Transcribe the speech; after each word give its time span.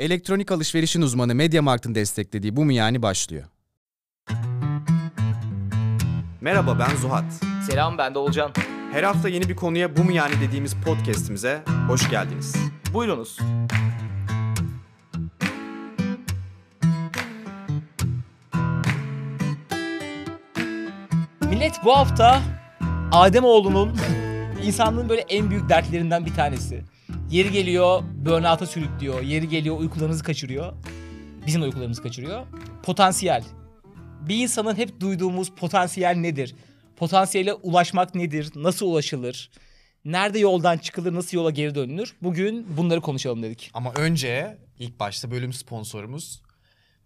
Elektronik 0.00 0.52
alışverişin 0.52 1.02
uzmanı 1.02 1.34
MediaMarkt'ın 1.34 1.94
desteklediği 1.94 2.56
Bu 2.56 2.64
Mu 2.64 2.72
Yani 2.72 3.02
başlıyor. 3.02 3.44
Merhaba 6.40 6.78
ben 6.78 6.96
Zuhat. 6.96 7.24
Selam 7.70 7.98
ben 7.98 8.14
de 8.14 8.18
Olcan. 8.18 8.52
Her 8.92 9.02
hafta 9.02 9.28
yeni 9.28 9.48
bir 9.48 9.56
konuya 9.56 9.96
Bu 9.96 10.04
Mu 10.04 10.12
Yani 10.12 10.34
dediğimiz 10.40 10.74
podcast'imize 10.84 11.62
hoş 11.88 12.10
geldiniz. 12.10 12.56
Buyurunuz. 12.94 13.38
Millet 21.50 21.74
bu 21.84 21.96
hafta 21.96 22.42
Ademoğlu'nun 23.12 23.96
insanlığın 24.62 25.08
böyle 25.08 25.20
en 25.20 25.50
büyük 25.50 25.68
dertlerinden 25.68 26.26
bir 26.26 26.34
tanesi. 26.34 26.84
Yeri 27.30 27.52
geliyor 27.52 28.02
burnout'a 28.24 28.66
sürüklüyor. 28.66 29.22
Yeri 29.22 29.48
geliyor 29.48 29.78
uykularınızı 29.78 30.24
kaçırıyor. 30.24 30.72
Bizim 31.46 31.62
de 31.62 31.64
uykularımızı 31.64 32.02
kaçırıyor. 32.02 32.46
Potansiyel. 32.82 33.44
Bir 34.28 34.36
insanın 34.36 34.76
hep 34.76 35.00
duyduğumuz 35.00 35.50
potansiyel 35.50 36.16
nedir? 36.16 36.54
Potansiyele 36.96 37.54
ulaşmak 37.54 38.14
nedir? 38.14 38.50
Nasıl 38.54 38.86
ulaşılır? 38.86 39.50
Nerede 40.04 40.38
yoldan 40.38 40.78
çıkılır? 40.78 41.14
Nasıl 41.14 41.36
yola 41.36 41.50
geri 41.50 41.74
dönülür? 41.74 42.16
Bugün 42.22 42.76
bunları 42.76 43.00
konuşalım 43.00 43.42
dedik. 43.42 43.70
Ama 43.74 43.92
önce 43.92 44.58
ilk 44.78 45.00
başta 45.00 45.30
bölüm 45.30 45.52
sponsorumuz. 45.52 46.42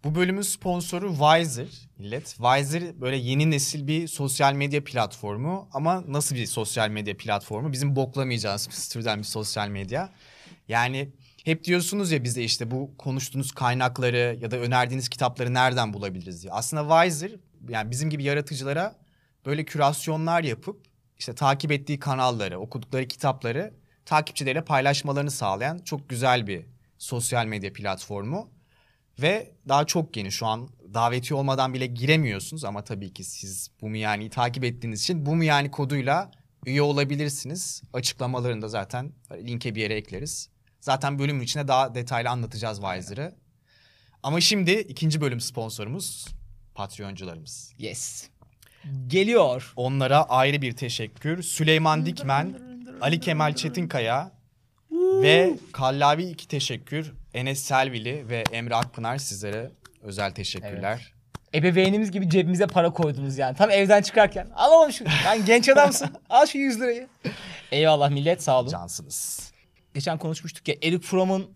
Bu 0.05 0.15
bölümün 0.15 0.41
sponsoru 0.41 1.09
Wiser 1.09 1.67
millet. 1.99 2.25
Wiser 2.25 3.01
böyle 3.01 3.15
yeni 3.15 3.51
nesil 3.51 3.87
bir 3.87 4.07
sosyal 4.07 4.53
medya 4.53 4.83
platformu 4.83 5.69
ama 5.73 6.03
nasıl 6.07 6.35
bir 6.35 6.45
sosyal 6.45 6.89
medya 6.89 7.17
platformu? 7.17 7.71
Bizim 7.71 7.95
boklamayacağımız 7.95 8.89
türden 8.89 9.19
bir 9.19 9.23
sosyal 9.23 9.67
medya. 9.67 10.09
Yani 10.67 11.09
hep 11.43 11.63
diyorsunuz 11.63 12.11
ya 12.11 12.23
bize 12.23 12.43
işte 12.43 12.71
bu 12.71 12.97
konuştuğunuz 12.97 13.51
kaynakları 13.51 14.37
ya 14.41 14.51
da 14.51 14.57
önerdiğiniz 14.57 15.09
kitapları 15.09 15.53
nereden 15.53 15.93
bulabiliriz 15.93 16.43
diye. 16.43 16.53
Aslında 16.53 17.03
Wiser 17.03 17.31
yani 17.69 17.91
bizim 17.91 18.09
gibi 18.09 18.23
yaratıcılara 18.23 18.95
böyle 19.45 19.65
kürasyonlar 19.65 20.43
yapıp 20.43 20.85
işte 21.17 21.35
takip 21.35 21.71
ettiği 21.71 21.99
kanalları, 21.99 22.59
okudukları 22.59 23.07
kitapları 23.07 23.73
takipçileriyle 24.05 24.65
paylaşmalarını 24.65 25.31
sağlayan 25.31 25.79
çok 25.79 26.09
güzel 26.09 26.47
bir 26.47 26.65
sosyal 26.97 27.45
medya 27.45 27.73
platformu. 27.73 28.54
Ve 29.21 29.51
daha 29.67 29.85
çok 29.85 30.13
geniş 30.13 30.35
şu 30.35 30.45
an 30.45 30.69
daveti 30.93 31.33
olmadan 31.33 31.73
bile 31.73 31.85
giremiyorsunuz 31.85 32.65
ama 32.65 32.83
tabii 32.83 33.13
ki 33.13 33.23
siz 33.23 33.71
bu 33.81 33.89
mu 33.89 33.97
yani 33.97 34.29
takip 34.29 34.63
ettiğiniz 34.63 35.01
için 35.01 35.25
bu 35.25 35.35
mu 35.35 35.43
yani 35.43 35.71
koduyla 35.71 36.31
üye 36.65 36.81
olabilirsiniz. 36.81 37.83
Açıklamalarını 37.93 38.61
da 38.61 38.67
zaten 38.67 39.11
linke 39.31 39.75
bir 39.75 39.81
yere 39.81 39.95
ekleriz. 39.95 40.49
Zaten 40.81 41.19
bölümün 41.19 41.41
içine 41.41 41.67
daha 41.67 41.95
detaylı 41.95 42.29
anlatacağız 42.29 42.79
Wiser'ı. 42.81 43.35
Ama 44.23 44.41
şimdi 44.41 44.71
ikinci 44.71 45.21
bölüm 45.21 45.39
sponsorumuz 45.39 46.27
Patreoncularımız. 46.75 47.73
Yes. 47.77 48.29
Geliyor. 49.07 49.73
Onlara 49.75 50.23
ayrı 50.23 50.61
bir 50.61 50.75
teşekkür. 50.75 51.43
Süleyman 51.43 52.05
Dikmen, 52.05 52.59
Ali 53.01 53.19
Kemal 53.19 53.55
Çetinkaya 53.55 54.31
ve 54.91 55.57
Kallavi 55.71 56.23
iki 56.23 56.47
teşekkür. 56.47 57.13
Enes 57.35 57.59
Selvili 57.63 58.29
ve 58.29 58.43
Emre 58.51 58.75
Akpınar 58.75 59.17
sizlere 59.17 59.71
özel 60.01 60.31
teşekkürler. 60.31 61.13
Ebeveynimiz 61.55 62.11
gibi 62.11 62.29
cebimize 62.29 62.67
para 62.67 62.93
koydunuz 62.93 63.37
yani. 63.37 63.57
Tam 63.57 63.69
evden 63.69 64.01
çıkarken. 64.01 64.47
Al 64.55 64.71
oğlum 64.71 64.91
şunu. 64.91 65.07
Lan 65.25 65.45
genç 65.45 65.69
adamsın. 65.69 66.09
Al 66.29 66.45
şu 66.45 66.57
100 66.57 66.81
lirayı. 66.81 67.07
Eyvallah 67.71 68.09
millet 68.09 68.43
sağ 68.43 68.59
olun. 68.59 68.69
Cansınız. 68.69 69.51
Geçen 69.93 70.17
konuşmuştuk 70.17 70.67
ya 70.67 70.75
Eric 70.83 71.07
Fromm'un 71.07 71.51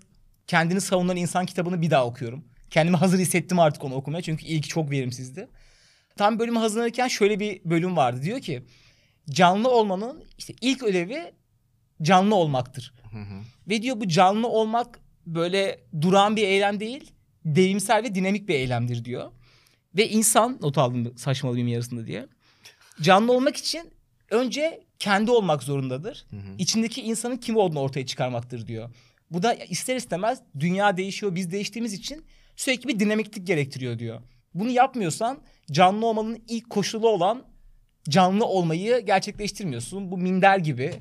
kendini 0.48 0.82
savunan 0.82 1.18
insan 1.18 1.46
kitabını 1.46 1.82
bir 1.82 1.92
daha 1.92 2.06
okuyorum. 2.06 2.46
Kendimi 2.70 2.98
hazır 2.98 3.20
hissettim 3.20 3.60
artık 3.60 3.84
onu 3.84 3.96
okumaya 3.96 4.22
çünkü 4.22 4.46
ilk 4.46 4.70
çok 4.70 4.92
verimsizdi. 4.92 5.48
Tam 6.18 6.40
bölümü 6.40 6.60
hazırlanırken 6.60 7.08
şöyle 7.08 7.40
bir 7.40 7.62
bölüm 7.66 7.98
vardı. 7.98 8.22
Diyor 8.22 8.40
ki 8.40 8.64
canlı 9.30 9.70
olmanın 9.70 10.24
işte 10.38 10.54
ilk 10.62 10.84
ödevi 10.84 11.34
canlı 12.02 12.36
olmaktır. 12.36 12.94
Ve 13.70 13.82
diyor 13.82 14.00
bu 14.00 14.08
canlı 14.08 14.48
olmak 14.48 15.00
böyle 15.36 15.80
duran 16.02 16.36
bir 16.36 16.44
eylem 16.44 16.80
değil, 16.80 17.12
devrimsel 17.46 18.04
ve 18.04 18.16
dinamik 18.16 18.48
bir 18.48 18.54
eylemdir 18.54 19.06
diyor. 19.06 19.32
Ve 19.98 20.10
insan, 20.10 20.58
not 20.62 20.78
aldım 20.78 21.18
saçmalıyım 21.18 21.68
yarısında 21.68 22.08
diye. 22.08 22.28
Canlı 23.02 23.32
olmak 23.34 23.58
için 23.58 23.92
önce 24.30 24.84
kendi 25.00 25.32
olmak 25.32 25.64
zorundadır. 25.64 26.26
İçindeki 26.58 27.02
insanın 27.02 27.38
kim 27.38 27.58
olduğunu 27.58 27.80
ortaya 27.80 28.06
çıkarmaktır 28.06 28.68
diyor. 28.68 28.90
Bu 29.32 29.44
da 29.44 29.54
ister 29.54 29.96
istemez 29.96 30.42
dünya 30.60 30.98
değişiyor, 30.98 31.36
biz 31.36 31.52
değiştiğimiz 31.52 31.94
için 31.94 32.26
sürekli 32.56 32.88
bir 32.88 33.00
dinamiklik 33.00 33.48
gerektiriyor 33.48 34.00
diyor. 34.00 34.22
Bunu 34.54 34.70
yapmıyorsan 34.70 35.40
canlı 35.72 36.06
olmanın 36.06 36.44
ilk 36.48 36.70
koşulu 36.70 37.10
olan 37.10 37.44
canlı 38.10 38.46
olmayı 38.46 39.06
gerçekleştirmiyorsun. 39.06 40.12
Bu 40.12 40.18
minder 40.18 40.58
gibi. 40.58 40.94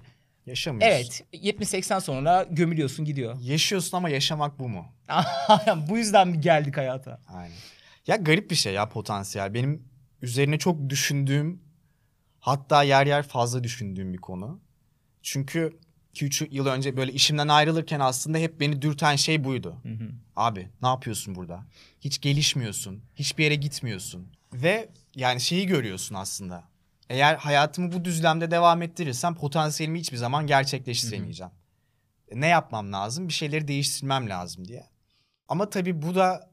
Yaşamıyorsun. 0.48 0.96
Evet 0.96 1.24
70-80 1.32 2.00
sonra 2.00 2.46
gömülüyorsun 2.50 3.04
gidiyor. 3.04 3.36
Yaşıyorsun 3.40 3.96
ama 3.96 4.08
yaşamak 4.08 4.58
bu 4.58 4.68
mu? 4.68 4.86
Bu 5.88 5.98
yüzden 5.98 6.28
mi 6.28 6.40
geldik 6.40 6.76
hayata? 6.76 7.20
Aynen. 7.28 7.56
Ya 8.06 8.16
garip 8.16 8.50
bir 8.50 8.56
şey 8.56 8.74
ya 8.74 8.88
potansiyel. 8.88 9.54
Benim 9.54 9.88
üzerine 10.22 10.58
çok 10.58 10.88
düşündüğüm 10.88 11.62
hatta 12.40 12.82
yer 12.82 13.06
yer 13.06 13.22
fazla 13.22 13.64
düşündüğüm 13.64 14.12
bir 14.12 14.18
konu. 14.18 14.60
Çünkü 15.22 15.78
2-3 16.14 16.48
yıl 16.50 16.66
önce 16.66 16.96
böyle 16.96 17.12
işimden 17.12 17.48
ayrılırken 17.48 18.00
aslında 18.00 18.38
hep 18.38 18.60
beni 18.60 18.82
dürten 18.82 19.16
şey 19.16 19.44
buydu. 19.44 19.76
Abi 20.36 20.68
ne 20.82 20.88
yapıyorsun 20.88 21.34
burada? 21.34 21.64
Hiç 22.00 22.20
gelişmiyorsun. 22.20 23.02
Hiçbir 23.16 23.44
yere 23.44 23.54
gitmiyorsun. 23.54 24.26
Ve 24.52 24.88
yani 25.14 25.40
şeyi 25.40 25.66
görüyorsun 25.66 26.14
aslında. 26.14 26.64
Eğer 27.08 27.34
hayatımı 27.36 27.92
bu 27.92 28.04
düzlemde 28.04 28.50
devam 28.50 28.82
ettirirsem 28.82 29.34
potansiyelimi 29.34 30.00
hiçbir 30.00 30.16
zaman 30.16 30.46
gerçekleştiremeyeceğim. 30.46 31.52
E, 32.28 32.40
Ne 32.40 32.46
yapmam 32.46 32.92
lazım? 32.92 33.28
Bir 33.28 33.32
şeyleri 33.32 33.68
değiştirmem 33.68 34.28
lazım 34.28 34.68
diye. 34.68 34.86
Ama 35.48 35.70
tabii 35.70 36.02
bu 36.02 36.14
da 36.14 36.50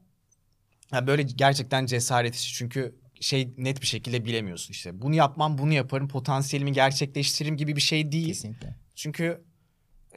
ya 0.92 1.06
böyle 1.06 1.22
gerçekten 1.22 1.86
cesaret 1.86 2.34
işi. 2.34 2.54
Çünkü 2.54 2.94
şey 3.20 3.54
net 3.58 3.80
bir 3.82 3.86
şekilde 3.86 4.24
bilemiyorsun 4.24 4.72
işte. 4.72 5.02
Bunu 5.02 5.14
yapmam, 5.14 5.58
bunu 5.58 5.72
yaparım, 5.72 6.08
potansiyelimi 6.08 6.72
gerçekleştiririm 6.72 7.56
gibi 7.56 7.76
bir 7.76 7.80
şey 7.80 8.12
değil. 8.12 8.26
Kesinlikle. 8.26 8.76
Çünkü 8.94 9.44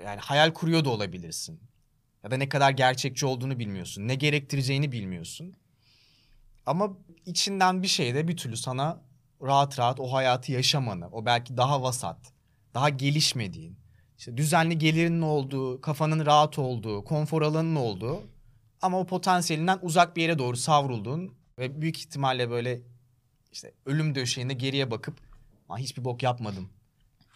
yani 0.06 0.20
hayal 0.20 0.52
kuruyor 0.54 0.86
da 0.86 0.90
olabilirsin. 0.90 1.60
Ya 2.24 2.32
da 2.32 2.38
ne 2.38 2.50
kadar 2.50 2.72
gerçekçi 2.72 3.26
olduğunu 3.26 3.60
bilmiyorsun. 3.60 4.08
Ne 4.08 4.16
gerektireceğini 4.16 4.92
bilmiyorsun. 4.92 5.54
Ama 6.66 6.98
içinden 7.26 7.84
bir 7.84 7.88
şey 7.88 8.16
de 8.16 8.28
bir 8.28 8.38
türlü 8.38 8.58
sana 8.58 9.02
rahat 9.42 9.80
rahat 9.80 10.00
o 10.00 10.14
hayatı 10.14 10.52
yaşamanı, 10.52 11.10
o 11.12 11.26
belki 11.26 11.58
daha 11.58 11.82
vasat, 11.82 12.34
daha 12.74 12.90
gelişmediğin, 12.90 13.78
işte 14.18 14.38
düzenli 14.38 14.78
gelirinin 14.78 15.22
olduğu, 15.22 15.82
kafanın 15.82 16.26
rahat 16.26 16.60
olduğu, 16.60 17.04
konfor 17.04 17.42
alanının 17.42 17.76
olduğu 17.76 18.22
ama 18.82 19.00
o 19.00 19.06
potansiyelinden 19.06 19.80
uzak 19.82 20.16
bir 20.16 20.22
yere 20.22 20.40
doğru 20.40 20.58
savrulduğun 20.58 21.34
ve 21.60 21.82
büyük 21.82 21.98
ihtimalle 21.98 22.50
böyle 22.50 22.82
işte 23.52 23.74
ölüm 23.86 24.16
döşeğinde 24.16 24.54
geriye 24.54 24.92
bakıp 24.92 25.18
"Lan 25.72 25.78
hiçbir 25.78 26.06
bok 26.06 26.24
yapmadım 26.24 26.70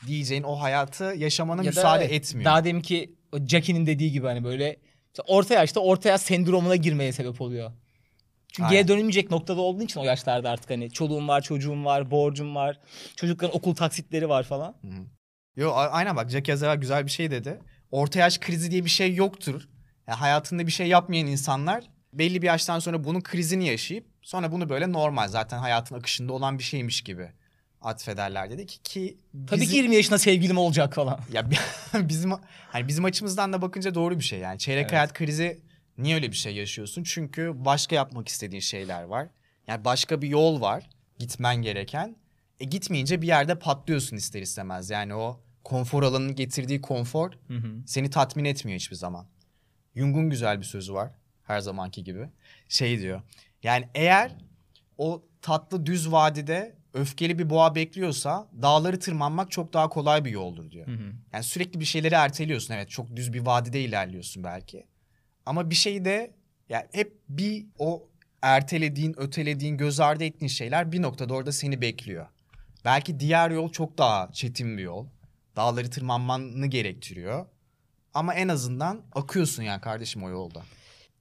diyeceğin 0.07 0.43
o 0.43 0.55
hayatı 0.55 1.03
yaşamana 1.03 1.61
Ya 1.61 1.65
da 1.65 1.69
müsaade 1.69 2.03
evet, 2.05 2.13
etmiyor. 2.13 2.45
Daha 2.45 2.65
deminki 2.65 3.15
o 3.31 3.37
Jackie'nin 3.47 3.85
dediği 3.85 4.11
gibi 4.11 4.27
hani 4.27 4.43
böyle 4.43 4.77
orta 5.27 5.53
yaşta 5.53 5.79
orta 5.79 6.09
yaş 6.09 6.21
sendromuna 6.21 6.75
girmeye 6.75 7.11
sebep 7.11 7.41
oluyor. 7.41 7.71
Çünkü 8.55 8.67
Aynen. 8.67 8.77
geri 8.79 8.87
dönülmeyecek 8.87 9.31
noktada 9.31 9.61
olduğun 9.61 9.85
için 9.85 9.99
o 9.99 10.03
yaşlarda 10.03 10.49
artık 10.49 10.69
hani 10.69 10.91
çoluğum 10.91 11.27
var, 11.27 11.41
çocuğum 11.41 11.85
var, 11.85 12.11
borcum 12.11 12.55
var, 12.55 12.79
çocukların 13.15 13.55
okul 13.57 13.75
taksitleri 13.75 14.29
var 14.29 14.43
falan. 14.43 14.75
Yo 15.55 15.71
a- 15.71 15.89
aynen 15.89 16.15
bak 16.15 16.29
Jack 16.29 16.47
Yazar 16.47 16.75
güzel 16.75 17.05
bir 17.05 17.11
şey 17.11 17.31
dedi. 17.31 17.59
Orta 17.91 18.19
yaş 18.19 18.37
krizi 18.39 18.71
diye 18.71 18.85
bir 18.85 18.89
şey 18.89 19.15
yoktur. 19.15 19.67
Yani 20.07 20.17
hayatında 20.17 20.67
bir 20.67 20.71
şey 20.71 20.87
yapmayan 20.87 21.27
insanlar 21.27 21.83
belli 22.13 22.41
bir 22.41 22.47
yaştan 22.47 22.79
sonra 22.79 23.03
bunun 23.03 23.21
krizini 23.21 23.67
yaşayıp 23.67 24.05
sonra 24.21 24.51
bunu 24.51 24.69
böyle 24.69 24.91
normal 24.91 25.27
zaten 25.27 25.57
hayatın 25.59 25.95
akışında 25.95 26.33
olan 26.33 26.57
bir 26.59 26.63
şeymiş 26.63 27.01
gibi 27.01 27.29
atfederler 27.81 28.49
dedi 28.49 28.65
ki 28.65 28.79
ki 28.83 29.17
Tabii 29.47 29.61
bizi- 29.61 29.71
ki 29.71 29.77
20 29.77 29.95
yaşında 29.95 30.17
sevgilim 30.17 30.57
olacak 30.57 30.93
falan. 30.93 31.19
ya 31.33 31.51
bi- 31.51 31.55
bizim 32.09 32.31
hani 32.71 32.87
bizim 32.87 33.05
açımızdan 33.05 33.53
da 33.53 33.61
bakınca 33.61 33.95
doğru 33.95 34.19
bir 34.19 34.23
şey 34.23 34.39
yani. 34.39 34.59
Çeyrek 34.59 34.81
Evet. 34.83 34.91
hayat 34.91 35.13
krizi 35.13 35.61
niye 35.97 36.15
öyle 36.15 36.31
bir 36.31 36.35
şey 36.35 36.55
yaşıyorsun? 36.55 37.03
Çünkü 37.03 37.51
başka 37.55 37.95
yapmak 37.95 38.27
istediğin 38.27 38.61
şeyler 38.61 39.03
var. 39.03 39.27
Yani 39.67 39.85
başka 39.85 40.21
bir 40.21 40.27
yol 40.27 40.61
var 40.61 40.89
gitmen 41.19 41.61
gereken. 41.61 42.15
E 42.59 42.65
gitmeyince 42.65 43.21
bir 43.21 43.27
yerde 43.27 43.59
patlıyorsun 43.59 44.17
ister 44.17 44.41
istemez. 44.41 44.89
Yani 44.89 45.15
o 45.15 45.43
konfor 45.63 46.03
alanının 46.03 46.35
getirdiği 46.35 46.81
konfor 46.81 47.31
Hı 47.47 47.53
hı. 47.53 47.67
seni 47.85 48.09
tatmin 48.09 48.45
etmiyor 48.45 48.79
hiçbir 48.79 48.95
zaman. 48.95 49.27
Jung'un 49.95 50.29
güzel 50.29 50.59
bir 50.59 50.65
sözü 50.65 50.93
var 50.93 51.11
her 51.43 51.59
zamanki 51.59 52.03
gibi. 52.03 52.29
Şey 52.69 52.99
diyor. 52.99 53.21
Yani 53.63 53.89
eğer 53.95 54.35
o 54.97 55.25
tatlı 55.41 55.85
düz 55.85 56.11
vadide 56.11 56.75
öfkeli 56.93 57.39
bir 57.39 57.49
boğa 57.49 57.75
bekliyorsa 57.75 58.47
dağları 58.61 58.99
tırmanmak 58.99 59.51
çok 59.51 59.73
daha 59.73 59.89
kolay 59.89 60.25
bir 60.25 60.31
yoldur 60.31 60.71
diyor. 60.71 60.87
Hı 60.87 60.91
hı. 60.91 61.13
Yani 61.33 61.43
sürekli 61.43 61.79
bir 61.79 61.85
şeyleri 61.85 62.15
erteliyorsun. 62.15 62.73
Evet 62.73 62.89
çok 62.89 63.15
düz 63.15 63.33
bir 63.33 63.45
vadide 63.45 63.81
ilerliyorsun 63.81 64.43
belki. 64.43 64.85
Ama 65.45 65.69
bir 65.69 65.75
şeyi 65.75 66.05
de 66.05 66.31
yani 66.69 66.85
hep 66.91 67.17
bir 67.29 67.65
o 67.79 68.07
ertelediğin, 68.41 69.19
ötelediğin, 69.19 69.77
göz 69.77 69.99
ardı 69.99 70.23
ettiğin 70.23 70.49
şeyler 70.49 70.91
bir 70.91 71.01
noktada 71.01 71.33
orada 71.33 71.51
seni 71.51 71.81
bekliyor. 71.81 72.27
Belki 72.85 73.19
diğer 73.19 73.51
yol 73.51 73.71
çok 73.71 73.97
daha 73.97 74.31
çetin 74.31 74.77
bir 74.77 74.83
yol. 74.83 75.07
Dağları 75.55 75.89
tırmanmanı 75.89 76.67
gerektiriyor. 76.67 77.45
Ama 78.13 78.33
en 78.33 78.47
azından 78.47 79.01
akıyorsun 79.15 79.63
yani 79.63 79.81
kardeşim 79.81 80.23
o 80.23 80.29
yolda. 80.29 80.61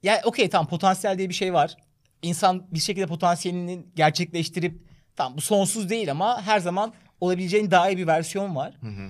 Ya 0.03 0.21
okey 0.25 0.49
tamam 0.49 0.67
potansiyel 0.67 1.17
diye 1.17 1.29
bir 1.29 1.33
şey 1.33 1.53
var. 1.53 1.77
İnsan 2.21 2.67
bir 2.73 2.79
şekilde 2.79 3.07
potansiyelini 3.07 3.85
gerçekleştirip 3.95 4.81
tamam 5.15 5.37
bu 5.37 5.41
sonsuz 5.41 5.89
değil 5.89 6.11
ama 6.11 6.41
her 6.41 6.59
zaman 6.59 6.93
olabileceğin 7.21 7.71
daha 7.71 7.89
iyi 7.89 7.97
bir 7.97 8.07
versiyon 8.07 8.55
var. 8.55 8.73
Hı 8.81 8.87
hı. 8.87 9.09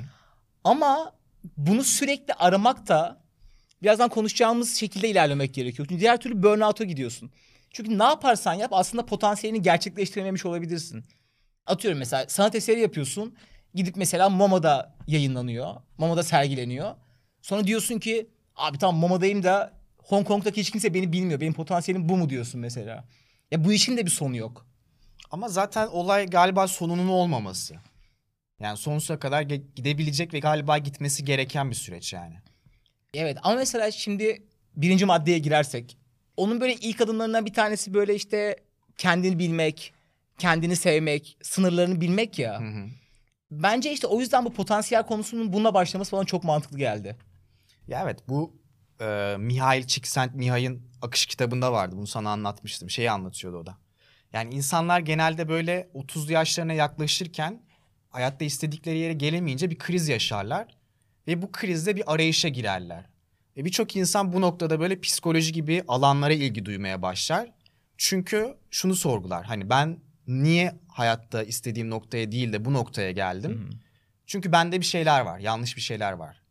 Ama 0.63 1.13
bunu 1.57 1.83
sürekli 1.83 2.33
aramak 2.33 2.87
da 2.87 3.22
birazdan 3.83 4.09
konuşacağımız 4.09 4.75
şekilde 4.75 5.09
ilerlemek 5.09 5.53
gerekiyor. 5.53 5.87
Çünkü 5.89 6.01
diğer 6.01 6.19
türlü 6.19 6.43
burnout'a 6.43 6.83
gidiyorsun. 6.83 7.31
Çünkü 7.71 7.99
ne 7.99 8.03
yaparsan 8.03 8.53
yap 8.53 8.73
aslında 8.73 9.05
potansiyelini 9.05 9.61
gerçekleştirememiş 9.61 10.45
olabilirsin. 10.45 11.03
Atıyorum 11.65 11.99
mesela 11.99 12.25
sanat 12.27 12.55
eseri 12.55 12.79
yapıyorsun. 12.79 13.35
Gidip 13.75 13.95
mesela 13.95 14.29
MoMA'da 14.29 14.95
yayınlanıyor. 15.07 15.75
MoMA'da 15.97 16.23
sergileniyor. 16.23 16.95
Sonra 17.41 17.67
diyorsun 17.67 17.99
ki 17.99 18.29
abi 18.55 18.77
tamam 18.77 18.95
MoMA'dayım 18.95 19.43
da 19.43 19.73
Hong 19.97 20.27
Kong'daki 20.27 20.61
hiç 20.61 20.71
kimse 20.71 20.93
beni 20.93 21.13
bilmiyor. 21.13 21.41
Benim 21.41 21.53
potansiyelim 21.53 22.09
bu 22.09 22.17
mu 22.17 22.29
diyorsun 22.29 22.61
mesela. 22.61 23.05
Ya 23.51 23.63
bu 23.65 23.73
işin 23.73 23.97
de 23.97 24.05
bir 24.05 24.11
sonu 24.11 24.37
yok. 24.37 24.67
Ama 25.31 25.49
zaten 25.49 25.87
olay 25.87 26.25
galiba 26.25 26.67
sonunun 26.67 27.07
olmaması. 27.07 27.75
Yani 28.59 28.77
sonsuza 28.77 29.19
kadar 29.19 29.41
gidebilecek 29.41 30.33
ve 30.33 30.39
galiba 30.39 30.77
gitmesi 30.77 31.25
gereken 31.25 31.69
bir 31.69 31.75
süreç 31.75 32.13
yani. 32.13 32.35
Evet 33.13 33.37
ama 33.43 33.55
mesela 33.55 33.91
şimdi 33.91 34.43
birinci 34.75 35.05
maddeye 35.05 35.39
girersek 35.39 35.97
onun 36.37 36.61
böyle 36.61 36.73
ilk 36.73 37.01
adımlarından 37.01 37.45
bir 37.45 37.53
tanesi 37.53 37.93
böyle 37.93 38.15
işte 38.15 38.55
kendini 38.97 39.39
bilmek, 39.39 39.93
kendini 40.37 40.75
sevmek, 40.75 41.37
sınırlarını 41.41 42.01
bilmek 42.01 42.39
ya. 42.39 42.59
Hı 42.59 42.65
hı. 42.65 42.87
Bence 43.51 43.91
işte 43.91 44.07
o 44.07 44.19
yüzden 44.19 44.45
bu 44.45 44.53
potansiyel 44.53 45.05
konusunun 45.05 45.53
bununla 45.53 45.73
başlaması 45.73 46.11
bana 46.11 46.25
çok 46.25 46.43
mantıklı 46.43 46.77
geldi. 46.77 47.17
Ya 47.87 48.01
evet 48.03 48.19
bu 48.27 48.61
e, 49.01 49.35
Mihail 49.39 49.87
Csikszentmihalyi'nin 49.87 50.93
Akış 51.01 51.25
kitabında 51.25 51.71
vardı. 51.73 51.95
Bunu 51.97 52.07
sana 52.07 52.29
anlatmıştım. 52.29 52.89
Şeyi 52.89 53.11
anlatıyordu 53.11 53.57
o 53.57 53.65
da. 53.65 53.77
Yani 54.33 54.55
insanlar 54.55 54.99
genelde 54.99 55.49
böyle 55.49 55.89
30'lu 55.95 56.31
yaşlarına 56.31 56.73
yaklaşırken 56.73 57.61
hayatta 58.09 58.45
istedikleri 58.45 58.97
yere 58.97 59.13
gelemeyince 59.13 59.69
bir 59.69 59.77
kriz 59.77 60.09
yaşarlar. 60.09 60.77
Ve 61.27 61.41
bu 61.41 61.51
krizde 61.51 61.95
bir 61.95 62.13
arayışa 62.13 62.49
girerler. 62.49 63.05
Ve 63.57 63.65
birçok 63.65 63.95
insan 63.95 64.33
bu 64.33 64.41
noktada 64.41 64.79
böyle 64.79 64.99
psikoloji 65.01 65.51
gibi 65.51 65.83
alanlara 65.87 66.33
ilgi 66.33 66.65
duymaya 66.65 67.01
başlar. 67.01 67.51
Çünkü 67.97 68.57
şunu 68.71 68.95
sorgular. 68.95 69.45
Hani 69.45 69.69
ben 69.69 69.99
niye 70.27 70.75
hayatta 70.87 71.43
istediğim 71.43 71.89
noktaya 71.89 72.31
değil 72.31 72.53
de 72.53 72.65
bu 72.65 72.73
noktaya 72.73 73.11
geldim? 73.11 73.69
Çünkü 74.25 74.51
bende 74.51 74.79
bir 74.79 74.85
şeyler 74.85 75.21
var. 75.21 75.39
Yanlış 75.39 75.75
bir 75.75 75.81
şeyler 75.81 76.11
var. 76.11 76.41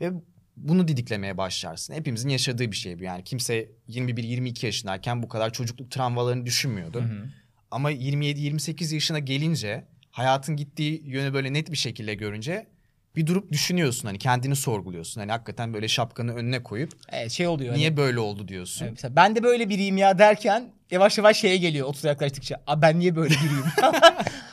Ve 0.00 0.10
bunu 0.56 0.88
didiklemeye 0.88 1.38
başlarsın. 1.38 1.94
Hepimizin 1.94 2.28
yaşadığı 2.28 2.70
bir 2.70 2.76
şey 2.76 2.98
bu 2.98 3.02
yani. 3.02 3.24
Kimse 3.24 3.70
21-22 3.88 4.66
yaşındayken 4.66 5.22
bu 5.22 5.28
kadar 5.28 5.52
çocukluk 5.52 5.90
travmalarını 5.90 6.46
düşünmüyordu. 6.46 7.04
Ama 7.70 7.92
27-28 7.92 8.94
yaşına 8.94 9.18
gelince 9.18 9.84
hayatın 10.10 10.56
gittiği 10.56 11.02
yönü 11.04 11.34
böyle 11.34 11.52
net 11.52 11.72
bir 11.72 11.76
şekilde 11.76 12.14
görünce 12.14 12.66
bir 13.18 13.26
durup 13.26 13.52
düşünüyorsun 13.52 14.06
hani 14.08 14.18
kendini 14.18 14.56
sorguluyorsun. 14.56 15.20
Hani 15.20 15.32
hakikaten 15.32 15.74
böyle 15.74 15.88
şapkanı 15.88 16.34
önüne 16.34 16.62
koyup 16.62 16.92
Evet 17.08 17.30
şey 17.30 17.46
oluyor. 17.46 17.70
hani- 17.70 17.78
niye 17.78 17.96
böyle 17.96 18.18
oldu 18.18 18.48
diyorsun. 18.48 18.84
Evet, 18.84 18.92
mesela 18.96 19.16
ben 19.16 19.36
de 19.36 19.42
böyle 19.42 19.68
biriyim 19.68 19.96
ya 19.96 20.18
derken 20.18 20.72
yavaş 20.90 21.18
yavaş 21.18 21.40
şeye 21.40 21.56
geliyor 21.56 21.86
30 21.86 22.04
yaklaştıkça. 22.04 22.62
Aa, 22.66 22.82
ben 22.82 22.98
niye 22.98 23.16
böyle 23.16 23.34
biriyim? 23.34 23.64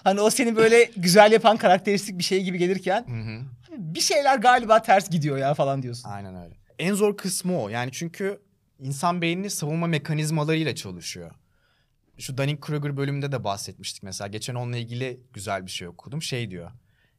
hani 0.03 0.21
o 0.21 0.29
seni 0.29 0.55
böyle 0.55 0.91
güzel 0.97 1.31
yapan 1.31 1.57
karakteristik 1.57 2.17
bir 2.17 2.23
şey 2.23 2.43
gibi 2.43 2.57
gelirken 2.57 3.05
hı. 3.07 3.41
bir 3.77 4.01
şeyler 4.01 4.37
galiba 4.37 4.81
ters 4.81 5.09
gidiyor 5.09 5.37
ya 5.37 5.53
falan 5.53 5.81
diyorsun. 5.83 6.09
Aynen 6.09 6.35
öyle. 6.35 6.53
En 6.79 6.93
zor 6.93 7.17
kısmı 7.17 7.61
o. 7.61 7.69
Yani 7.69 7.91
çünkü 7.91 8.41
insan 8.79 9.21
beyni 9.21 9.49
savunma 9.49 9.87
mekanizmalarıyla 9.87 10.75
çalışıyor. 10.75 11.31
Şu 12.17 12.33
Dunning-Kruger 12.37 12.97
bölümünde 12.97 13.31
de 13.31 13.43
bahsetmiştik 13.43 14.03
mesela. 14.03 14.27
Geçen 14.27 14.55
onunla 14.55 14.77
ilgili 14.77 15.19
güzel 15.33 15.65
bir 15.65 15.71
şey 15.71 15.87
okudum. 15.87 16.21
Şey 16.21 16.51
diyor. 16.51 16.71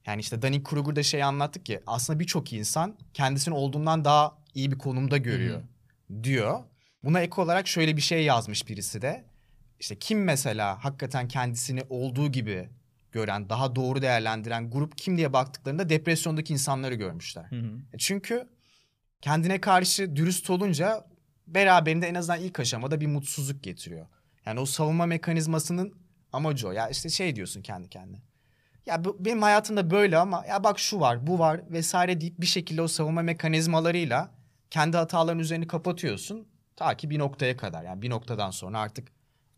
Yani 0.06 0.20
işte 0.20 0.37
Dunning-Kruger'da 0.37 1.03
şey 1.03 1.23
anlattık 1.23 1.67
ki 1.67 1.81
aslında 1.87 2.19
birçok 2.19 2.53
insan 2.53 2.97
kendisini 3.14 3.55
olduğundan 3.55 4.05
daha 4.05 4.38
iyi 4.55 4.73
bir 4.73 4.79
konumda 4.79 5.17
görüyor 5.17 5.62
diyor. 6.23 6.62
Buna 7.05 7.20
ek 7.20 7.41
olarak 7.41 7.69
şöyle 7.69 7.97
bir 7.97 8.03
şey 8.03 8.25
yazmış 8.25 8.69
birisi 8.69 9.03
de. 9.03 9.25
İşte 9.81 9.99
kim 9.99 10.25
mesela 10.25 10.85
hakikaten 10.85 11.29
kendisini 11.29 11.82
olduğu 11.88 12.32
gibi 12.32 12.69
gören, 13.12 13.49
daha 13.49 13.76
doğru 13.76 14.03
değerlendiren 14.03 14.70
grup 14.70 14.99
kim 14.99 15.17
diye 15.17 15.32
baktıklarında 15.32 15.88
depresyondaki 15.88 16.53
insanları 16.53 16.94
görmüşler. 16.94 17.44
Hı 17.50 17.56
hı. 17.56 17.79
E 17.93 17.99
Çünkü 17.99 18.49
kendine 19.20 19.61
karşı 19.61 20.17
dürüst 20.17 20.50
olunca 20.50 21.06
beraberinde 21.47 22.08
en 22.08 22.14
azından 22.14 22.41
ilk 22.41 22.61
aşamada 22.61 23.00
bir 23.00 23.06
mutsuzluk 23.06 23.62
getiriyor. 23.62 24.06
Yani 24.47 24.61
o 24.61 24.67
savunma 24.67 25.06
mekanizmasının 25.06 25.94
amacı 26.32 26.69
o. 26.69 26.73
Ya 26.73 26.88
işte 26.88 27.08
şey 27.08 27.37
diyorsun 27.37 27.62
kendi 27.62 27.88
kendine. 27.88 28.23
Ya 28.86 29.04
bu, 29.04 29.16
benim 29.20 29.42
hayatımda 29.42 29.90
böyle 29.90 30.18
ama 30.18 30.44
ya 30.48 30.64
bak 30.64 30.78
şu 30.78 31.00
var, 31.00 31.26
bu 31.26 31.38
var 31.38 31.60
vesaire 31.70 32.20
deyip 32.20 32.40
bir 32.40 32.46
şekilde 32.46 32.82
o 32.82 32.88
savunma 32.88 33.22
mekanizmalarıyla 33.22 34.30
kendi 34.70 34.96
hataların 34.96 35.38
üzerini 35.38 35.66
kapatıyorsun. 35.66 36.48
Ta 36.76 36.96
ki 36.96 37.10
bir 37.10 37.18
noktaya 37.18 37.56
kadar. 37.56 37.84
Yani 37.84 38.02
bir 38.02 38.10
noktadan 38.10 38.50
sonra 38.50 38.80
artık 38.80 39.08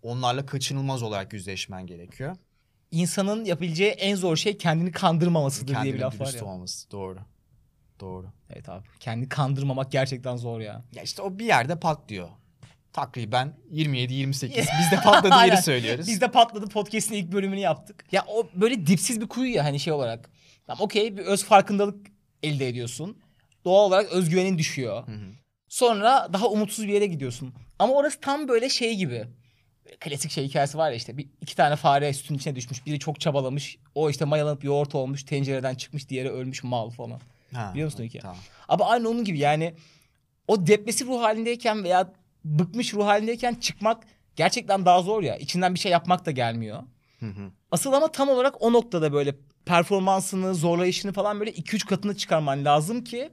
onlarla 0.02 0.46
kaçınılmaz 0.46 1.02
olarak 1.02 1.32
yüzleşmen 1.32 1.86
gerekiyor. 1.86 2.36
İnsanın 2.90 3.44
yapabileceği 3.44 3.90
en 3.90 4.16
zor 4.16 4.36
şey 4.36 4.58
kendini 4.58 4.92
kandırmamasıdır 4.92 5.82
diye 5.82 5.94
bir 5.94 6.00
laf 6.00 6.20
var 6.20 6.32
ya. 6.34 6.44
olması. 6.44 6.90
Doğru. 6.90 7.18
Doğru. 8.00 8.26
Evet 8.50 8.68
abi. 8.68 8.86
Kendini 9.00 9.28
kandırmamak 9.28 9.92
gerçekten 9.92 10.36
zor 10.36 10.60
ya. 10.60 10.84
Ya 10.92 11.02
işte 11.02 11.22
o 11.22 11.38
bir 11.38 11.44
yerde 11.44 11.80
patlıyor. 11.80 12.28
Takriben 12.98 13.54
27-28. 13.72 14.50
Biz 14.58 14.90
de 14.90 14.96
patladığı 15.04 15.34
Aynen. 15.34 15.52
yeri 15.52 15.62
söylüyoruz. 15.62 16.06
Biz 16.08 16.20
de 16.20 16.30
patladı 16.30 16.68
podcast'in 16.68 17.14
ilk 17.14 17.32
bölümünü 17.32 17.60
yaptık. 17.60 18.04
Ya 18.12 18.24
o 18.28 18.48
böyle 18.54 18.86
dipsiz 18.86 19.20
bir 19.20 19.28
kuyu 19.28 19.54
ya 19.54 19.64
hani 19.64 19.80
şey 19.80 19.92
olarak. 19.92 20.30
Tamam 20.66 20.80
okey 20.80 21.16
bir 21.16 21.22
öz 21.22 21.44
farkındalık 21.44 22.06
elde 22.42 22.68
ediyorsun. 22.68 23.18
Doğal 23.64 23.84
olarak 23.84 24.12
özgüvenin 24.12 24.58
düşüyor. 24.58 25.06
Hı 25.06 25.12
hı. 25.12 25.30
Sonra 25.68 26.28
daha 26.32 26.46
umutsuz 26.48 26.86
bir 26.86 26.92
yere 26.92 27.06
gidiyorsun. 27.06 27.54
Ama 27.78 27.94
orası 27.94 28.20
tam 28.20 28.48
böyle 28.48 28.68
şey 28.68 28.94
gibi. 28.96 29.24
Klasik 30.00 30.30
şey 30.30 30.48
hikayesi 30.48 30.78
var 30.78 30.90
ya 30.90 30.96
işte 30.96 31.16
bir, 31.16 31.28
iki 31.40 31.56
tane 31.56 31.76
fare 31.76 32.12
sütün 32.12 32.34
içine 32.34 32.56
düşmüş. 32.56 32.86
Biri 32.86 32.98
çok 32.98 33.20
çabalamış. 33.20 33.78
O 33.94 34.10
işte 34.10 34.24
mayalanıp 34.24 34.64
yoğurt 34.64 34.94
olmuş. 34.94 35.24
Tencereden 35.24 35.74
çıkmış. 35.74 36.08
Diğeri 36.08 36.30
ölmüş 36.30 36.64
mal 36.64 36.90
falan. 36.90 37.20
Ha, 37.54 37.70
Biliyor 37.72 37.86
musun 37.86 38.04
hikayeyi? 38.04 38.22
Tamam. 38.22 38.38
Ama 38.68 38.86
aynı 38.86 39.08
onun 39.08 39.24
gibi 39.24 39.38
yani 39.38 39.74
o 40.48 40.66
depresif 40.66 41.08
ruh 41.08 41.22
halindeyken 41.22 41.84
veya 41.84 42.12
bıkmış 42.48 42.94
ruh 42.94 43.06
halindeyken 43.06 43.54
çıkmak 43.54 44.04
gerçekten 44.36 44.84
daha 44.84 45.02
zor 45.02 45.22
ya. 45.22 45.36
İçinden 45.36 45.74
bir 45.74 45.78
şey 45.78 45.92
yapmak 45.92 46.26
da 46.26 46.30
gelmiyor. 46.30 46.82
Hı 47.20 47.26
hı. 47.26 47.50
Asıl 47.70 47.92
ama 47.92 48.12
tam 48.12 48.28
olarak 48.28 48.62
o 48.62 48.72
noktada 48.72 49.12
böyle 49.12 49.34
performansını, 49.66 50.54
zorlayışını 50.54 51.12
falan 51.12 51.40
böyle 51.40 51.50
2-3 51.50 51.86
katına 51.86 52.16
çıkarman 52.16 52.64
lazım 52.64 53.04
ki 53.04 53.30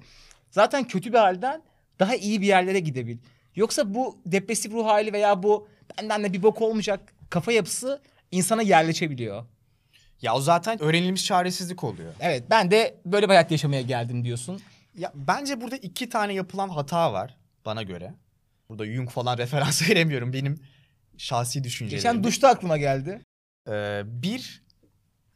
zaten 0.52 0.88
kötü 0.88 1.14
bir 1.14 1.18
halden 1.18 1.62
daha 2.00 2.16
iyi 2.16 2.42
bir 2.42 2.48
yerlere 2.48 2.80
gidebil. 2.80 3.18
Yoksa 3.56 3.94
bu 3.94 4.18
depresif 4.26 4.72
ruh 4.72 4.86
hali 4.86 5.14
veya 5.14 5.44
bu 5.44 5.68
benden 5.98 6.24
de 6.24 6.34
bir 6.34 6.44
bok 6.44 6.62
olmayacak 6.62 7.14
kafa 7.30 7.52
yapısı 7.52 8.02
insana 8.32 8.62
yerleşebiliyor. 8.62 9.46
Ya 10.22 10.36
o 10.36 10.42
zaten 10.42 10.82
öğrenilmiş 10.82 11.26
çaresizlik 11.26 11.84
oluyor. 11.84 12.14
Evet 12.20 12.44
ben 12.50 12.72
de 12.72 12.98
böyle 13.06 13.26
bir 13.26 13.30
hayat 13.30 13.52
yaşamaya 13.52 13.82
geldim 13.82 14.26
diyorsun. 14.26 14.62
Ya 14.98 15.12
bence 15.16 15.62
burada 15.62 15.78
iki 15.78 16.10
tane 16.10 16.34
yapılan 16.34 16.70
hata 16.70 17.14
var 17.14 17.38
bana 17.66 17.84
göre. 17.84 18.14
Burada 18.70 18.86
Jung 18.86 19.10
falan 19.10 19.38
referans 19.44 19.90
veremiyorum. 19.90 20.34
Benim 20.34 20.60
şahsi 21.18 21.64
düşüncelerim. 21.64 21.98
Geçen 21.98 22.24
duşta 22.24 22.50
aklıma 22.50 22.78
geldi. 22.78 23.22
Ee, 23.70 24.02
bir 24.06 24.64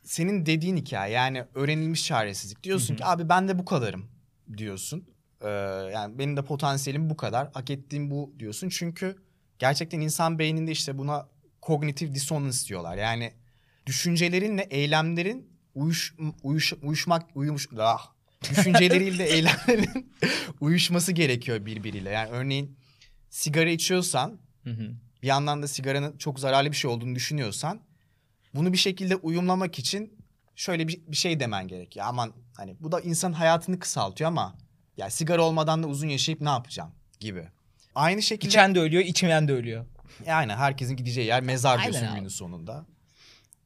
senin 0.03 0.45
dediğin 0.45 0.77
hikaye 0.77 1.13
yani 1.13 1.45
öğrenilmiş 1.55 2.05
çaresizlik. 2.05 2.63
Diyorsun 2.63 2.95
ki 2.95 3.05
abi 3.05 3.29
ben 3.29 3.47
de 3.47 3.59
bu 3.59 3.65
kadarım 3.65 4.11
diyorsun. 4.57 5.07
Ee, 5.41 5.49
yani 5.93 6.19
benim 6.19 6.37
de 6.37 6.41
potansiyelim 6.41 7.09
bu 7.09 7.17
kadar. 7.17 7.51
Hak 7.53 7.69
ettiğim 7.69 8.11
bu 8.11 8.33
diyorsun. 8.39 8.69
Çünkü 8.69 9.15
gerçekten 9.59 9.99
insan 9.99 10.39
beyninde 10.39 10.71
işte 10.71 10.97
buna 10.97 11.27
kognitif 11.61 12.13
dissonance 12.13 12.57
diyorlar. 12.67 12.97
Yani 12.97 13.33
düşüncelerinle 13.85 14.61
eylemlerin 14.61 15.49
uyuş, 15.75 16.15
uyuş, 16.43 16.73
uyuşmak 16.81 17.25
uyumuş 17.35 17.69
ah, 17.79 18.11
düşünceleriyle 18.49 19.23
eylemlerin 19.33 20.13
uyuşması 20.61 21.11
gerekiyor 21.11 21.65
birbiriyle. 21.65 22.09
Yani 22.09 22.29
örneğin 22.29 22.78
sigara 23.29 23.69
içiyorsan 23.69 24.39
Hı 24.63 24.69
hı. 24.69 24.91
bir 25.23 25.27
yandan 25.27 25.63
da 25.63 25.67
sigaranın 25.67 26.17
çok 26.17 26.39
zararlı 26.39 26.71
bir 26.71 26.75
şey 26.75 26.91
olduğunu 26.91 27.15
düşünüyorsan 27.15 27.79
bunu 28.55 28.73
bir 28.73 28.77
şekilde 28.77 29.15
uyumlamak 29.15 29.79
için 29.79 30.19
şöyle 30.55 30.87
bir, 30.87 31.01
bir 31.07 31.15
şey 31.15 31.39
demen 31.39 31.67
gerek. 31.67 31.95
Ya 31.95 32.05
aman 32.05 32.33
hani 32.57 32.75
bu 32.79 32.91
da 32.91 32.99
insan 33.01 33.31
hayatını 33.33 33.79
kısaltıyor 33.79 34.27
ama 34.27 34.55
ya 34.97 35.09
sigara 35.09 35.41
olmadan 35.43 35.83
da 35.83 35.87
uzun 35.87 36.07
yaşayıp 36.07 36.41
ne 36.41 36.49
yapacağım 36.49 36.91
gibi. 37.19 37.47
Aynı 37.95 38.21
şekilde 38.21 38.49
İçen 38.49 38.75
de 38.75 38.79
ölüyor, 38.79 39.03
içmeyen 39.03 39.47
de 39.47 39.53
ölüyor. 39.53 39.85
yani 40.25 40.53
herkesin 40.53 40.95
gideceği 40.95 41.27
yer 41.27 41.43
mezar 41.43 41.77
Aynen 41.79 41.91
diyorsun 41.91 42.07
abi. 42.11 42.17
günün 42.19 42.29
sonunda. 42.29 42.85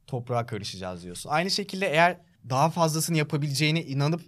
Toprağa 0.08 0.46
karışacağız 0.46 1.04
diyorsun. 1.04 1.30
Aynı 1.30 1.52
şekilde 1.52 1.88
eğer 1.88 2.18
daha 2.50 2.70
fazlasını 2.70 3.18
yapabileceğine 3.18 3.84
inanıp 3.84 4.22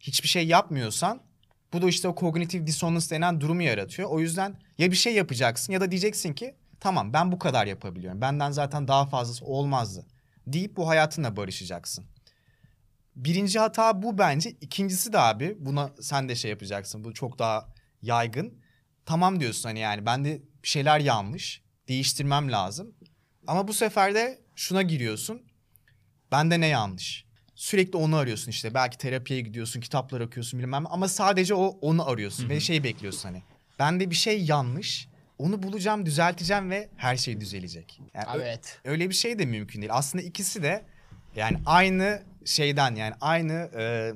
hiçbir 0.00 0.28
şey 0.28 0.46
yapmıyorsan 0.46 1.22
bu 1.72 1.82
da 1.82 1.88
işte 1.88 2.08
o 2.08 2.14
kognitif 2.14 2.66
dissonance 2.66 3.10
denen 3.10 3.40
durumu 3.40 3.62
yaratıyor. 3.62 4.10
O 4.10 4.20
yüzden 4.20 4.56
ya 4.78 4.90
bir 4.90 4.96
şey 4.96 5.14
yapacaksın 5.14 5.72
ya 5.72 5.80
da 5.80 5.90
diyeceksin 5.90 6.32
ki 6.32 6.54
tamam 6.80 7.12
ben 7.12 7.32
bu 7.32 7.38
kadar 7.38 7.66
yapabiliyorum. 7.66 8.20
Benden 8.20 8.50
zaten 8.50 8.88
daha 8.88 9.06
fazlası 9.06 9.44
olmazdı 9.44 10.06
deyip 10.46 10.76
bu 10.76 10.88
hayatınla 10.88 11.36
barışacaksın. 11.36 12.06
Birinci 13.16 13.58
hata 13.58 14.02
bu 14.02 14.18
bence. 14.18 14.50
İkincisi 14.50 15.12
de 15.12 15.18
abi 15.18 15.56
buna 15.58 15.90
sen 16.00 16.28
de 16.28 16.34
şey 16.34 16.50
yapacaksın. 16.50 17.04
Bu 17.04 17.14
çok 17.14 17.38
daha 17.38 17.68
yaygın. 18.02 18.62
Tamam 19.06 19.40
diyorsun 19.40 19.68
hani 19.68 19.78
yani 19.78 20.06
bende 20.06 20.42
bir 20.62 20.68
şeyler 20.68 21.00
yanlış. 21.00 21.62
Değiştirmem 21.88 22.52
lazım. 22.52 22.94
Ama 23.46 23.68
bu 23.68 23.72
sefer 23.72 24.14
de 24.14 24.40
şuna 24.54 24.82
giriyorsun. 24.82 25.42
Bende 26.32 26.60
ne 26.60 26.66
yanlış? 26.66 27.29
Sürekli 27.60 27.96
onu 27.96 28.16
arıyorsun 28.16 28.50
işte. 28.50 28.74
Belki 28.74 28.98
terapiye 28.98 29.40
gidiyorsun, 29.40 29.80
kitaplar 29.80 30.20
okuyorsun 30.20 30.60
bilmem. 30.60 30.84
Ama 30.86 31.08
sadece 31.08 31.54
o 31.54 31.66
onu 31.80 32.08
arıyorsun 32.08 32.48
ve 32.48 32.60
şey 32.60 32.84
bekliyorsun 32.84 33.28
hani. 33.28 33.42
Bende 33.78 34.10
bir 34.10 34.14
şey 34.14 34.44
yanlış. 34.44 35.08
Onu 35.38 35.62
bulacağım, 35.62 36.06
düzelteceğim 36.06 36.70
ve 36.70 36.88
her 36.96 37.16
şey 37.16 37.40
düzelecek. 37.40 38.00
Yani 38.14 38.26
ö- 38.38 38.42
Evet. 38.42 38.80
öyle 38.84 39.08
bir 39.08 39.14
şey 39.14 39.38
de 39.38 39.46
mümkün 39.46 39.80
değil. 39.80 39.92
Aslında 39.94 40.24
ikisi 40.24 40.62
de 40.62 40.84
yani 41.36 41.56
aynı 41.66 42.22
şeyden 42.44 42.94
yani 42.94 43.14
aynı 43.20 43.52
e, 43.52 44.12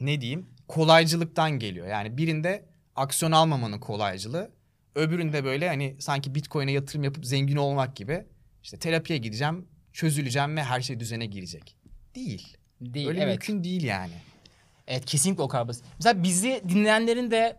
ne 0.00 0.20
diyeyim 0.20 0.46
kolaycılıktan 0.68 1.50
geliyor. 1.50 1.86
Yani 1.86 2.16
birinde 2.16 2.64
aksiyon 2.96 3.32
almamanın 3.32 3.78
kolaycılığı, 3.78 4.50
öbüründe 4.94 5.44
böyle 5.44 5.68
hani 5.68 5.96
sanki 5.98 6.34
Bitcoin'e 6.34 6.72
yatırım 6.72 7.04
yapıp 7.04 7.26
zengin 7.26 7.56
olmak 7.56 7.96
gibi 7.96 8.26
işte 8.62 8.76
terapiye 8.76 9.18
gideceğim, 9.18 9.68
çözüleceğim 9.92 10.56
ve 10.56 10.62
her 10.64 10.80
şey 10.80 11.00
düzene 11.00 11.26
girecek. 11.26 11.76
Değil. 12.16 12.56
Değil, 12.80 13.08
Öyle 13.08 13.20
evet. 13.20 13.32
mümkün 13.32 13.64
değil 13.64 13.82
yani. 13.82 14.12
Evet 14.86 15.06
kesinlikle 15.06 15.42
o 15.42 15.48
kadar 15.48 15.68
basit. 15.68 15.84
Mesela 15.98 16.22
bizi 16.22 16.62
dinleyenlerin 16.68 17.30
de 17.30 17.56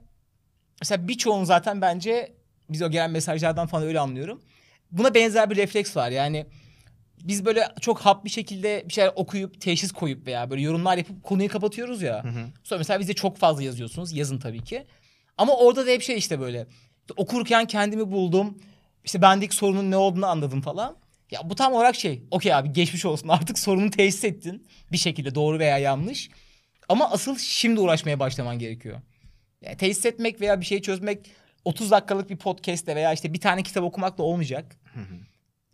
mesela 0.81 1.07
birçoğun 1.07 1.43
zaten 1.43 1.81
bence 1.81 2.33
biz 2.69 2.81
o 2.81 2.91
gelen 2.91 3.11
mesajlardan 3.11 3.67
falan 3.67 3.83
öyle 3.83 3.99
anlıyorum. 3.99 4.41
Buna 4.91 5.13
benzer 5.13 5.49
bir 5.49 5.55
refleks 5.55 5.97
var. 5.97 6.09
Yani 6.09 6.45
biz 7.23 7.45
böyle 7.45 7.67
çok 7.81 7.99
hap 7.99 8.25
bir 8.25 8.29
şekilde 8.29 8.83
bir 8.87 8.93
şeyler 8.93 9.11
okuyup 9.15 9.61
teşhis 9.61 9.91
koyup 9.91 10.27
veya 10.27 10.49
böyle 10.49 10.61
yorumlar 10.61 10.97
yapıp 10.97 11.23
konuyu 11.23 11.49
kapatıyoruz 11.49 12.01
ya. 12.01 12.23
Sonra 12.63 12.77
mesela 12.77 12.99
bize 12.99 13.13
çok 13.13 13.37
fazla 13.37 13.63
yazıyorsunuz. 13.63 14.13
Yazın 14.13 14.39
tabii 14.39 14.63
ki. 14.63 14.85
Ama 15.37 15.57
orada 15.57 15.87
da 15.87 15.89
hep 15.89 16.01
şey 16.01 16.17
işte 16.17 16.39
böyle. 16.39 16.67
Okurken 17.17 17.65
kendimi 17.65 18.11
buldum. 18.11 18.57
İşte 19.05 19.21
bendeki 19.21 19.55
sorunun 19.55 19.91
ne 19.91 19.97
olduğunu 19.97 20.25
anladım 20.25 20.61
falan. 20.61 20.95
Ya 21.31 21.50
bu 21.50 21.55
tam 21.55 21.74
olarak 21.74 21.96
şey. 21.96 22.24
Okey 22.31 22.53
abi 22.53 22.74
geçmiş 22.74 23.05
olsun 23.05 23.27
artık 23.29 23.60
sorunu 23.60 23.91
teşhis 23.91 24.24
ettin. 24.24 24.67
Bir 24.91 24.98
şekilde 24.98 25.36
doğru 25.36 25.60
veya 25.60 25.77
yanlış. 25.77 26.29
Ama 26.89 27.12
asıl 27.12 27.38
şimdi 27.38 27.79
uğraşmaya 27.79 28.19
başlaman 28.19 28.60
gerekiyor. 28.60 29.01
Yani 29.62 29.77
tesis 29.77 30.05
etmek 30.05 30.41
veya 30.41 30.62
bir 30.62 30.65
şey 30.65 30.81
çözmek 30.81 31.31
30 31.65 31.91
dakikalık 31.91 32.29
bir 32.29 32.38
podcast'te 32.38 32.96
veya 32.96 33.13
işte 33.13 33.34
bir 33.34 33.39
tane 33.41 33.63
kitap 33.63 33.84
okumakla 33.84 34.24
olmayacak. 34.24 34.75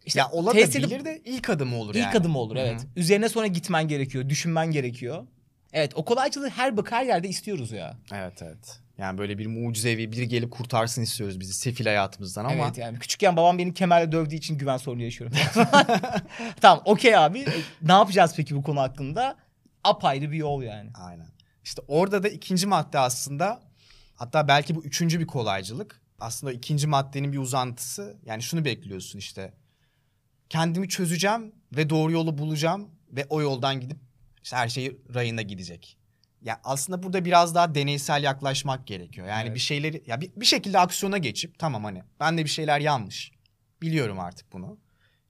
İşte 0.05 0.19
ya 0.19 0.31
tesis 0.51 0.75
edip- 0.75 0.79
olabilir 0.85 1.05
de 1.05 1.21
ilk 1.25 1.49
adımı 1.49 1.77
olur 1.77 1.95
İlk 1.95 2.03
yani. 2.03 2.17
adım 2.17 2.35
olur 2.35 2.55
evet. 2.55 2.87
Üzerine 2.95 3.29
sonra 3.29 3.47
gitmen 3.47 3.87
gerekiyor, 3.87 4.29
düşünmen 4.29 4.71
gerekiyor. 4.71 5.27
Evet 5.73 5.91
o 5.95 6.05
kolaycılığı 6.05 6.49
her 6.49 6.77
bak 6.77 6.91
her 6.91 7.05
yerde 7.05 7.27
istiyoruz 7.29 7.71
ya. 7.71 7.97
Evet 8.13 8.41
evet. 8.41 8.79
Yani 8.97 9.17
böyle 9.17 9.37
bir 9.37 9.47
mucizevi 9.47 10.11
biri 10.11 10.27
gelip 10.27 10.51
kurtarsın 10.51 11.01
istiyoruz 11.01 11.39
bizi 11.39 11.53
sefil 11.53 11.85
hayatımızdan 11.85 12.45
ama 12.45 12.53
Evet 12.53 12.77
yani 12.77 12.99
küçükken 12.99 13.37
babam 13.37 13.57
beni 13.57 13.73
kemerle 13.73 14.11
dövdüğü 14.11 14.35
için 14.35 14.57
güven 14.57 14.77
sorunu 14.77 15.03
yaşıyorum. 15.03 15.37
tamam 16.61 16.81
okey 16.85 17.17
abi. 17.17 17.39
E, 17.39 17.45
Ne 17.81 17.91
yapacağız 17.91 18.33
peki 18.37 18.55
bu 18.55 18.63
konu 18.63 18.79
hakkında? 18.79 19.35
Apayrı 19.83 20.31
bir 20.31 20.37
yol 20.37 20.63
yani. 20.63 20.89
Aynen. 20.93 21.27
İşte 21.63 21.81
orada 21.87 22.23
da 22.23 22.29
ikinci 22.29 22.67
madde 22.67 22.99
aslında 22.99 23.61
hatta 24.15 24.47
belki 24.47 24.75
bu 24.75 24.83
üçüncü 24.83 25.19
bir 25.19 25.27
kolaycılık. 25.27 26.01
Aslında 26.19 26.53
ikinci 26.53 26.87
maddenin 26.87 27.33
bir 27.33 27.37
uzantısı. 27.37 28.17
Yani 28.25 28.43
şunu 28.43 28.65
bekliyorsun 28.65 29.19
işte. 29.19 29.53
Kendimi 30.49 30.89
çözeceğim 30.89 31.51
ve 31.75 31.89
doğru 31.89 32.11
yolu 32.11 32.37
bulacağım 32.37 32.89
ve 33.11 33.25
o 33.29 33.41
yoldan 33.41 33.79
gidip 33.79 33.97
işte 34.43 34.55
her 34.55 34.69
şey 34.69 34.97
rayında 35.15 35.41
gidecek. 35.41 35.97
Ya 36.43 36.61
aslında 36.63 37.03
burada 37.03 37.25
biraz 37.25 37.55
daha 37.55 37.75
deneysel 37.75 38.23
yaklaşmak 38.23 38.87
gerekiyor. 38.87 39.27
Yani 39.27 39.43
Evet. 39.45 39.55
bir 39.55 39.59
şeyleri 39.59 40.03
ya 40.07 40.21
bir, 40.21 40.31
bir 40.35 40.45
şekilde 40.45 40.79
aksiyona 40.79 41.17
geçip 41.17 41.59
tamam 41.59 41.83
hani 41.83 42.03
ben 42.19 42.37
de 42.37 42.43
bir 42.43 42.49
şeyler 42.49 42.79
yanlış. 42.79 43.31
Biliyorum 43.81 44.19
artık 44.19 44.53
bunu. 44.53 44.77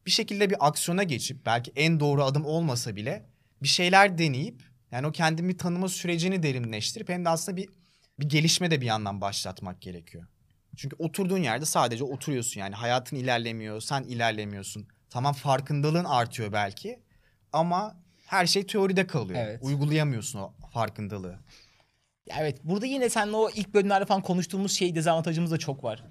Bir 0.06 0.12
şekilde 0.12 0.50
bir 0.50 0.68
aksiyona 0.68 1.04
geçip 1.04 1.46
belki 1.46 1.72
en 1.76 2.00
doğru 2.00 2.24
adım 2.24 2.46
olmasa 2.46 2.96
bile 2.96 3.26
bir 3.64 3.68
şeyler 3.68 4.18
deneyip 4.18 4.64
yani 4.92 5.08
o 5.08 5.12
kendimi 5.12 5.58
tanıma 5.58 5.90
sürecini 5.90 6.44
derinleştirip 6.44 7.10
hem 7.10 7.26
de 7.26 7.30
aslında 7.30 7.58
bir 7.58 7.70
bir 8.20 8.30
gelişme 8.30 8.72
de 8.72 8.82
bir 8.82 8.86
yandan 8.86 9.22
başlatmak 9.22 9.82
gerekiyor. 9.82 10.28
Çünkü 10.76 10.96
oturduğun 11.00 11.38
yerde 11.38 11.66
sadece 11.66 12.04
oturuyorsun 12.04 12.60
yani 12.60 12.76
hayatın 12.76 13.18
ilerlemiyor, 13.18 13.82
sen 13.82 14.04
ilerlemiyorsun. 14.04 14.88
Tamam 15.10 15.34
farkındalığın 15.34 16.06
artıyor 16.06 16.52
belki 16.52 17.00
ama 17.54 17.98
her 18.26 18.46
şey 18.46 18.68
teoride 18.68 19.08
kalıyor. 19.08 19.40
Evet. 19.44 19.60
Uygulayamıyorsun 19.64 20.40
o 20.40 20.54
farkındalığı. 20.74 21.40
Ya 22.30 22.36
evet 22.40 22.58
burada 22.64 22.86
yine 22.86 23.10
seninle 23.10 23.36
o 23.36 23.50
ilk 23.50 23.74
bölümlerde 23.74 24.06
falan 24.06 24.22
konuştuğumuz 24.22 24.72
şey 24.72 24.96
dezavantajımız 24.96 25.52
da 25.52 25.58
çok 25.58 25.84
var. 25.84 26.04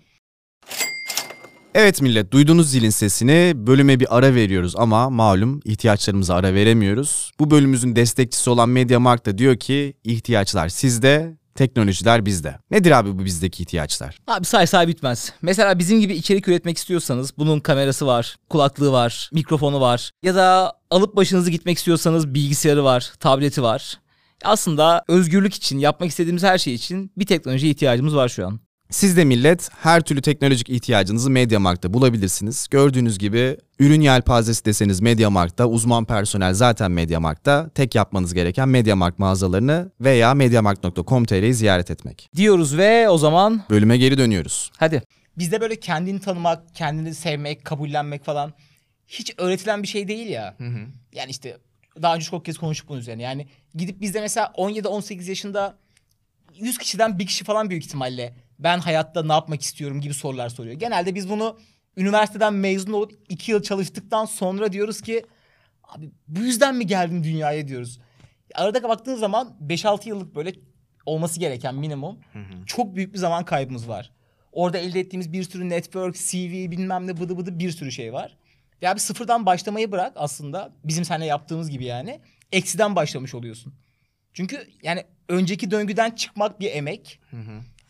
Evet 1.75 2.02
millet 2.02 2.33
duyduğunuz 2.33 2.71
zilin 2.71 2.90
sesini 2.90 3.52
bölüme 3.57 4.00
bir 4.00 4.16
ara 4.16 4.35
veriyoruz 4.35 4.76
ama 4.76 5.11
malum 5.11 5.61
ihtiyaçlarımıza 5.64 6.35
ara 6.35 6.54
veremiyoruz. 6.54 7.31
Bu 7.40 7.50
bölümümüzün 7.50 7.97
destekçisi 7.97 8.50
olan 8.50 8.69
MediaMarkt 8.69 9.26
da 9.26 9.38
diyor 9.38 9.57
ki 9.57 9.95
ihtiyaçlar 10.04 10.69
sizde, 10.69 11.37
teknolojiler 11.54 12.26
bizde. 12.26 12.59
Nedir 12.71 12.90
abi 12.90 13.19
bu 13.19 13.25
bizdeki 13.25 13.62
ihtiyaçlar? 13.62 14.19
Abi 14.26 14.45
say 14.45 14.66
say 14.66 14.88
bitmez. 14.88 15.33
Mesela 15.42 15.78
bizim 15.78 16.00
gibi 16.00 16.14
içerik 16.14 16.49
üretmek 16.49 16.76
istiyorsanız 16.78 17.38
bunun 17.38 17.61
kamerası 17.61 18.07
var, 18.07 18.37
kulaklığı 18.50 18.92
var, 18.92 19.31
mikrofonu 19.33 19.81
var. 19.81 20.11
Ya 20.23 20.35
da 20.35 20.73
alıp 20.90 21.16
başınızı 21.16 21.50
gitmek 21.50 21.78
istiyorsanız 21.78 22.35
bilgisayarı 22.35 22.85
var, 22.85 23.12
tableti 23.21 23.62
var. 23.62 23.99
Aslında 24.44 25.04
özgürlük 25.08 25.54
için, 25.54 25.78
yapmak 25.78 26.11
istediğimiz 26.11 26.42
her 26.42 26.58
şey 26.58 26.75
için 26.75 27.12
bir 27.16 27.26
teknolojiye 27.26 27.72
ihtiyacımız 27.72 28.16
var 28.16 28.28
şu 28.28 28.46
an. 28.46 28.61
Siz 28.90 29.16
de 29.16 29.25
millet 29.25 29.68
her 29.80 30.00
türlü 30.00 30.22
teknolojik 30.22 30.70
ihtiyacınızı 30.70 31.30
MediaMarkt'ta 31.30 31.94
bulabilirsiniz. 31.94 32.66
Gördüğünüz 32.70 33.18
gibi 33.18 33.56
ürün 33.78 34.00
yelpazesi 34.00 34.64
deseniz 34.64 35.00
MediaMarkt'ta, 35.00 35.66
uzman 35.66 36.04
personel 36.04 36.54
zaten 36.54 36.90
MediaMarkt'ta. 36.90 37.70
Tek 37.75 37.94
yapmanız 37.94 38.34
gereken 38.34 38.68
MediaMarkt 38.68 39.18
mağazalarını 39.18 39.90
veya 40.00 40.34
mediamarkt.com.tr'yi 40.34 41.54
ziyaret 41.54 41.90
etmek. 41.90 42.30
Diyoruz 42.37 42.76
ve 42.76 43.08
o 43.08 43.18
zaman 43.18 43.62
Bölüme 43.70 43.96
geri 43.96 44.18
dönüyoruz. 44.18 44.70
hadi. 44.78 45.02
Bizde 45.38 45.61
böyle 45.61 45.76
kendini 45.80 46.20
tanımak, 46.20 46.75
kendini 46.75 47.14
sevmek, 47.14 47.64
kabullenmek 47.64 48.25
falan 48.25 48.52
hiç 49.08 49.34
öğretilen 49.38 49.82
bir 49.82 49.88
şey 49.88 50.08
değil 50.08 50.28
ya. 50.28 50.56
Yani 51.12 51.30
işte 51.30 51.58
daha 52.02 52.14
önce 52.14 52.25
çok 52.25 52.44
kez 52.44 52.58
konuştuk 52.58 52.88
bunun 52.88 53.00
üzerine. 53.00 53.22
Yani 53.22 53.46
gidip 53.75 54.00
bizde 54.00 54.20
mesela 54.20 54.52
17-18 54.56 55.28
yaşında 55.28 55.76
100 56.54 56.78
kişiden 56.78 57.18
bir 57.18 57.26
kişi 57.26 57.44
falan 57.44 57.70
büyük 57.70 57.84
ihtimalle 57.84 58.34
ben 58.58 58.78
hayatta 58.78 59.22
ne 59.22 59.32
yapmak 59.32 59.62
istiyorum 59.62 60.00
gibi 60.00 60.14
sorular 60.14 60.49
soruyor. 60.49 60.75
Genelde 60.75 61.14
biz 61.14 61.30
bunu 61.30 61.58
üniversiteden 61.96 62.54
mezun 62.54 62.92
olup 62.92 63.12
2 63.28 63.50
yıl 63.50 63.62
çalıştıktan 63.62 64.25
sonra 64.25 64.72
diyoruz 64.72 65.00
ki 65.00 65.26
abi 65.84 66.11
bu 66.28 66.40
yüzden 66.40 66.75
mi 66.75 66.87
geldim 66.87 67.25
dünyaya 67.25 67.68
diyoruz. 67.68 68.00
Arada 68.54 68.82
baktığın 68.82 69.16
zaman 69.16 69.56
5-6 69.66 70.08
yıllık 70.08 70.34
böyle 70.34 70.52
olması 71.06 71.40
gereken 71.40 71.75
minimum 71.75 72.18
çok 72.66 72.96
büyük 72.96 73.12
bir 73.12 73.18
zaman 73.18 73.44
kaybımız 73.44 73.88
var. 73.88 74.12
Orada 74.52 74.78
elde 74.78 75.00
ettiğimiz 75.00 75.32
bir 75.32 75.42
sürü 75.42 75.68
network, 75.68 76.16
CV 76.16 76.70
bilmem 76.70 77.06
ne 77.06 77.20
bıdı 77.20 77.38
bıdı 77.38 77.58
bir 77.58 77.70
sürü 77.70 77.92
şey 77.92 78.12
var. 78.12 78.37
Ve 78.83 78.89
abi 78.89 79.01
sıfırdan 79.01 79.47
başlamayı 79.47 79.93
bırak 79.93 80.12
aslında 80.17 80.73
bizim 80.85 81.05
seninle 81.05 81.27
yaptığımız 81.27 81.71
gibi 81.71 81.85
yani 81.85 82.21
eksiden 82.53 82.97
başlamış 82.97 83.35
oluyorsun. 83.35 83.75
Çünkü 84.35 84.69
yani 84.83 85.05
önceki 85.29 85.71
döngüden 85.71 86.11
çıkmak 86.11 86.61
bir 86.61 86.71
emek. 86.71 87.21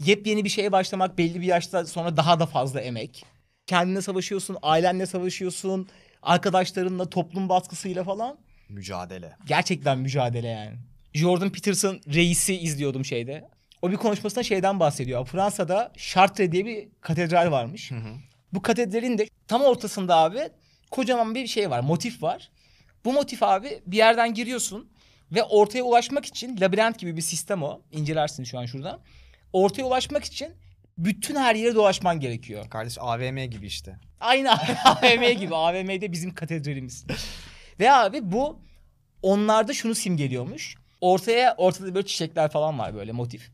Yepyeni 0.05 0.45
bir 0.45 0.49
şeye 0.49 0.73
başlamak 0.73 1.19
belli 1.19 1.41
bir 1.41 1.47
yaşta 1.47 1.87
sonra 1.87 2.17
daha 2.17 2.41
da 2.41 2.47
fazla 2.47 2.81
emek. 2.81 3.25
Kendine 3.67 4.03
savaşıyorsun, 4.03 4.57
ailenle 4.63 5.07
savaşıyorsun, 5.07 5.89
arkadaşlarınla, 6.23 7.11
toplum 7.11 7.49
baskısıyla 7.49 8.05
falan. 8.05 8.39
Mücadele. 8.69 9.37
Gerçekten 9.47 9.99
mücadele 9.99 10.49
yani. 10.49 10.77
Jordan 11.15 11.51
Peterson 11.51 12.01
reisi 12.15 12.59
izliyordum 12.59 13.05
şeyde. 13.05 13.49
O 13.83 13.91
bir 13.91 13.97
konuşmasında 13.97 14.45
şeyden 14.45 14.81
bahsediyor. 14.81 15.27
Fransa'da 15.27 15.93
Chartres 15.97 16.53
diye 16.53 16.67
bir 16.67 16.89
katedral 17.01 17.51
varmış. 17.51 17.93
Bu 18.53 18.63
katedralin 18.63 19.19
de 19.19 19.27
tam 19.49 19.63
ortasında 19.63 20.17
abi 20.17 20.49
kocaman 20.93 21.35
bir 21.35 21.47
şey 21.47 21.71
var, 21.71 21.81
motif 21.81 22.23
var. 22.23 22.51
Bu 23.05 23.13
motif 23.13 23.43
abi 23.43 23.83
bir 23.87 23.97
yerden 23.97 24.35
giriyorsun 24.35 24.91
ve 25.33 25.43
ortaya 25.43 25.83
ulaşmak 25.83 26.25
için 26.27 26.61
labirent 26.61 26.99
gibi 26.99 27.17
bir 27.17 27.23
sistem 27.23 27.63
o. 27.63 27.81
İncelersin 27.93 28.45
şu 28.45 28.59
an 28.59 28.67
şuradan. 28.67 29.01
Ortaya 29.53 29.83
ulaşmak 29.85 30.25
için 30.25 30.49
Bütün 30.99 31.37
her 31.37 31.55
yere 31.55 31.75
dolaşman 31.75 32.21
gerekiyor. 32.21 32.71
Kardeş 32.71 32.99
AVM 33.01 33.39
gibi 33.51 33.67
işte. 33.67 33.97
Aynı 34.21 34.53
AVM 34.85 35.39
gibi. 35.41 35.55
AVM'de 35.55 36.13
bizim 36.13 36.35
katedralimiz. 36.35 37.07
Ve 37.81 37.93
abi 37.93 38.33
bu 38.33 38.61
onlarda 39.23 39.73
şunu 39.75 39.95
simgeliyormuş. 39.95 40.75
Ortaya 41.01 41.55
ortada 41.57 41.95
böyle 41.95 42.07
çiçekler 42.07 42.51
falan 42.51 42.79
var 42.79 42.95
böyle 42.95 43.13
motif. 43.13 43.51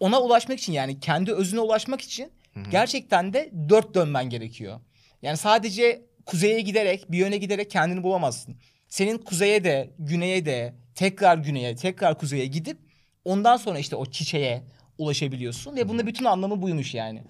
Ona 0.00 0.20
ulaşmak 0.20 0.58
için 0.58 0.72
yani 0.72 1.00
kendi 1.00 1.32
özüne 1.32 1.60
ulaşmak 1.60 2.00
için 2.00 2.32
gerçekten 2.70 3.32
de 3.32 3.52
dört 3.68 3.94
dönmen 3.94 4.30
gerekiyor. 4.30 4.80
Yani 5.22 5.36
sadece 5.36 6.09
kuzeye 6.30 6.60
giderek 6.60 7.12
bir 7.12 7.18
yöne 7.18 7.36
giderek 7.36 7.70
kendini 7.70 8.02
bulamazsın. 8.02 8.56
Senin 8.88 9.18
kuzeye 9.18 9.64
de 9.64 9.90
güneye 9.98 10.46
de 10.46 10.74
tekrar 10.94 11.38
güneye 11.38 11.76
tekrar 11.76 12.18
kuzeye 12.18 12.46
gidip 12.46 12.78
ondan 13.24 13.56
sonra 13.56 13.78
işte 13.78 13.96
o 13.96 14.06
çiçeğe 14.06 14.62
ulaşabiliyorsun. 14.98 15.76
Ve 15.76 15.88
bunda 15.88 16.06
bütün 16.06 16.24
anlamı 16.24 16.62
buymuş 16.62 16.94
yani. 16.94 17.22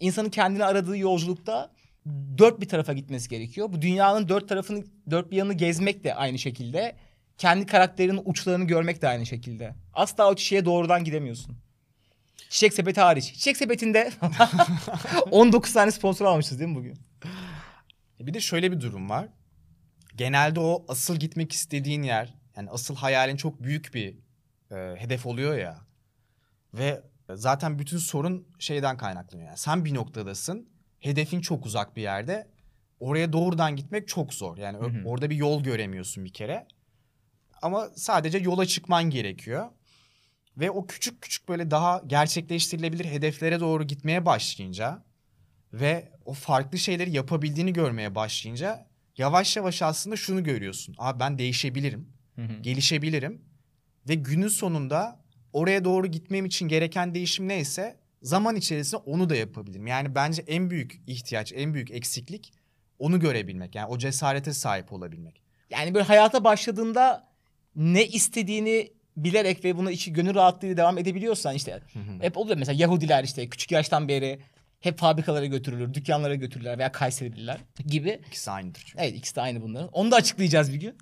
İnsanın 0.00 0.30
kendini 0.30 0.64
aradığı 0.64 0.96
yolculukta 0.96 1.70
dört 2.38 2.60
bir 2.60 2.68
tarafa 2.68 2.92
gitmesi 2.92 3.28
gerekiyor. 3.28 3.72
Bu 3.72 3.82
dünyanın 3.82 4.28
dört 4.28 4.48
tarafını, 4.48 4.84
dört 5.10 5.30
bir 5.30 5.36
yanını 5.36 5.54
gezmek 5.54 6.04
de 6.04 6.14
aynı 6.14 6.38
şekilde. 6.38 6.96
Kendi 7.38 7.66
karakterinin 7.66 8.22
uçlarını 8.24 8.64
görmek 8.64 9.02
de 9.02 9.08
aynı 9.08 9.26
şekilde. 9.26 9.74
Asla 9.94 10.30
o 10.30 10.36
çiçeğe 10.36 10.64
doğrudan 10.64 11.04
gidemiyorsun. 11.04 11.56
Çiçek 12.50 12.72
sepeti 12.72 13.00
hariç. 13.00 13.24
Çiçek 13.24 13.56
sepetinde 13.56 14.10
19 15.30 15.72
tane 15.72 15.90
sponsor 15.90 16.24
almışız 16.26 16.58
değil 16.58 16.70
mi 16.70 16.76
bugün? 16.76 16.98
E 18.20 18.26
Bir 18.26 18.34
de 18.34 18.40
şöyle 18.40 18.72
bir 18.72 18.80
durum 18.80 19.10
var. 19.10 19.28
Genelde 20.16 20.60
o 20.60 20.84
asıl 20.88 21.16
gitmek 21.16 21.52
istediğin 21.52 22.02
yer, 22.02 22.34
yani 22.56 22.70
asıl 22.70 22.96
hayalin 22.96 23.36
çok 23.36 23.62
büyük 23.62 23.94
bir 23.94 24.16
e, 24.70 24.96
hedef 24.98 25.26
oluyor 25.26 25.58
ya. 25.58 25.78
Ve 26.74 27.02
zaten 27.34 27.78
bütün 27.78 27.98
sorun 27.98 28.48
şeyden 28.58 28.96
kaynaklanıyor. 28.96 29.48
Yani 29.48 29.58
sen 29.58 29.84
bir 29.84 29.94
noktadasın, 29.94 30.68
hedefin 31.00 31.40
çok 31.40 31.66
uzak 31.66 31.96
bir 31.96 32.02
yerde. 32.02 32.48
Oraya 33.00 33.32
doğrudan 33.32 33.76
gitmek 33.76 34.08
çok 34.08 34.34
zor. 34.34 34.56
Yani 34.56 34.78
Hı 34.78 34.84
hı. 34.84 35.04
orada 35.04 35.30
bir 35.30 35.36
yol 35.36 35.62
göremiyorsun 35.62 36.24
bir 36.24 36.32
kere. 36.32 36.66
Ama 37.62 37.88
sadece 37.96 38.38
yola 38.38 38.66
çıkman 38.66 39.10
gerekiyor. 39.10 39.70
Ve 40.56 40.70
o 40.70 40.86
küçük 40.86 41.22
küçük 41.22 41.48
böyle 41.48 41.70
daha 41.70 42.02
gerçekleştirilebilir 42.06 43.04
hedeflere 43.04 43.60
doğru 43.60 43.84
gitmeye 43.84 44.26
başlayınca 44.26 45.04
ve 45.80 46.08
o 46.24 46.32
farklı 46.32 46.78
şeyleri 46.78 47.10
yapabildiğini 47.10 47.72
görmeye 47.72 48.14
başlayınca 48.14 48.86
yavaş 49.18 49.56
yavaş 49.56 49.82
aslında 49.82 50.16
şunu 50.16 50.44
görüyorsun. 50.44 50.94
Abi 50.98 51.20
ben 51.20 51.38
değişebilirim, 51.38 52.08
gelişebilirim 52.60 53.42
ve 54.08 54.14
günün 54.14 54.48
sonunda 54.48 55.20
oraya 55.52 55.84
doğru 55.84 56.06
gitmem 56.06 56.44
için 56.44 56.68
gereken 56.68 57.14
değişim 57.14 57.48
neyse 57.48 57.96
zaman 58.22 58.56
içerisinde 58.56 58.96
onu 58.96 59.28
da 59.28 59.36
yapabilirim. 59.36 59.86
Yani 59.86 60.14
bence 60.14 60.42
en 60.46 60.70
büyük 60.70 61.00
ihtiyaç, 61.06 61.52
en 61.52 61.74
büyük 61.74 61.90
eksiklik 61.90 62.52
onu 62.98 63.20
görebilmek. 63.20 63.74
Yani 63.74 63.86
o 63.86 63.98
cesarete 63.98 64.52
sahip 64.52 64.92
olabilmek. 64.92 65.42
Yani 65.70 65.94
böyle 65.94 66.04
hayata 66.04 66.44
başladığında 66.44 67.28
ne 67.76 68.06
istediğini 68.06 68.92
bilerek 69.16 69.64
ve 69.64 69.76
buna 69.76 69.90
içi 69.90 70.12
gönül 70.12 70.34
rahatlığıyla 70.34 70.76
devam 70.76 70.98
edebiliyorsan 70.98 71.54
işte 71.54 71.82
hep 72.20 72.36
oluyor 72.36 72.56
mesela 72.56 72.82
Yahudiler 72.82 73.24
işte 73.24 73.48
küçük 73.48 73.72
yaştan 73.72 74.08
beri 74.08 74.40
hep 74.84 74.98
fabrikalara 74.98 75.46
götürülür, 75.46 75.94
dükkanlara 75.94 76.34
götürürler 76.34 76.78
veya 76.78 76.92
Kayserililer 76.92 77.58
gibi. 77.86 78.20
İkisi 78.28 78.50
aynıdır 78.50 78.82
çünkü. 78.86 79.04
Evet 79.04 79.16
ikisi 79.16 79.36
de 79.36 79.40
aynı 79.40 79.62
bunların. 79.62 79.88
Onu 79.92 80.10
da 80.10 80.16
açıklayacağız 80.16 80.72
bir 80.72 80.80
gün. 80.80 80.98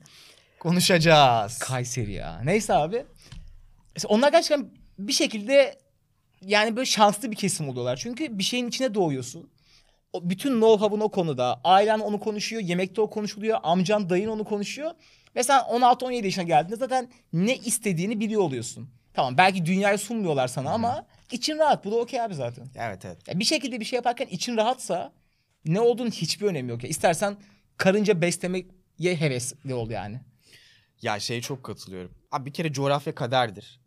Konuşacağız. 0.59 1.59
Kayseri 1.59 2.13
ya. 2.13 2.41
Neyse 2.45 2.75
abi. 2.75 3.05
Mesela 3.95 4.15
onlar 4.15 4.33
gerçekten 4.33 4.71
bir 4.99 5.13
şekilde 5.13 5.79
yani 6.43 6.77
böyle 6.77 6.87
şanslı 6.87 7.31
bir 7.31 7.37
kesim 7.37 7.69
oluyorlar. 7.69 7.97
Çünkü 7.97 8.39
bir 8.39 8.43
şeyin 8.43 8.69
içine 8.69 8.95
doğuyorsun. 8.95 9.51
O 10.13 10.31
bütün 10.31 10.53
know-how'un 10.53 11.03
o 11.03 11.09
konuda. 11.09 11.61
Ailen 11.65 11.99
onu 11.99 12.21
konuşuyor. 12.21 12.63
Yemekte 12.63 13.01
o 13.01 13.11
konuşuluyor. 13.11 13.59
Amcan, 13.63 14.11
dayın 14.11 14.29
onu 14.29 14.45
konuşuyor. 14.45 14.91
Ve 15.37 15.43
sen 15.43 15.61
16-17 15.61 16.25
yaşına 16.25 16.45
geldiğinde 16.45 16.77
zaten 16.77 17.09
ne 17.33 17.57
istediğini 17.57 18.21
biliyor 18.21 18.43
oluyorsun. 18.43 18.91
Tamam 19.15 19.39
belki 19.39 19.67
dünyayı 19.67 19.99
sunmuyorlar 19.99 20.49
sana 20.49 20.71
ama 20.71 21.07
için 21.35 21.59
rahat. 21.59 21.85
Bu 21.85 21.91
da 21.93 21.97
okey 21.97 22.21
abi 22.21 22.35
zaten. 22.35 22.67
Evet 22.75 23.05
evet. 23.05 23.29
Ya 23.29 23.39
bir 23.39 23.45
şekilde 23.45 23.81
bir 23.81 23.85
şey 23.85 23.97
yaparken 23.97 24.27
için 24.27 24.57
rahatsa 24.57 25.13
ne 25.65 25.81
olduğunun 25.81 26.11
hiçbir 26.11 26.47
önemi 26.47 26.71
yok. 26.71 26.83
Ya. 26.85 26.91
İstersen 26.91 27.37
karınca 27.77 28.21
beslemeye 28.21 28.67
hevesli 29.01 29.75
ol 29.75 29.91
yani. 29.91 30.21
Ya 31.03 31.21
şeye 31.21 31.41
çok 31.41 31.65
katılıyorum. 31.65 32.13
Abi 32.33 32.47
bir 32.47 32.53
kere 32.53 32.73
coğrafya 32.73 33.15
kaderdir. 33.15 33.81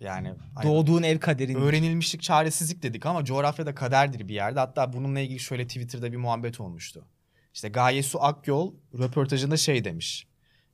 Yani 0.00 0.34
Doğduğun 0.62 1.02
ev 1.02 1.18
kaderin. 1.18 1.54
öğrenilmişlik 1.54 2.22
çaresizlik 2.22 2.82
dedik 2.82 3.06
ama 3.06 3.24
coğrafya 3.24 3.66
da 3.66 3.74
kaderdir 3.74 4.28
bir 4.28 4.34
yerde. 4.34 4.60
Hatta 4.60 4.92
bununla 4.92 5.20
ilgili 5.20 5.40
şöyle 5.40 5.66
Twitter'da 5.66 6.12
bir 6.12 6.16
muhabbet 6.16 6.60
olmuştu. 6.60 7.04
İşte 7.54 7.68
Gaye 7.68 8.02
Su 8.02 8.22
Akyol 8.22 8.74
röportajında 8.98 9.56
şey 9.56 9.84
demiş. 9.84 10.26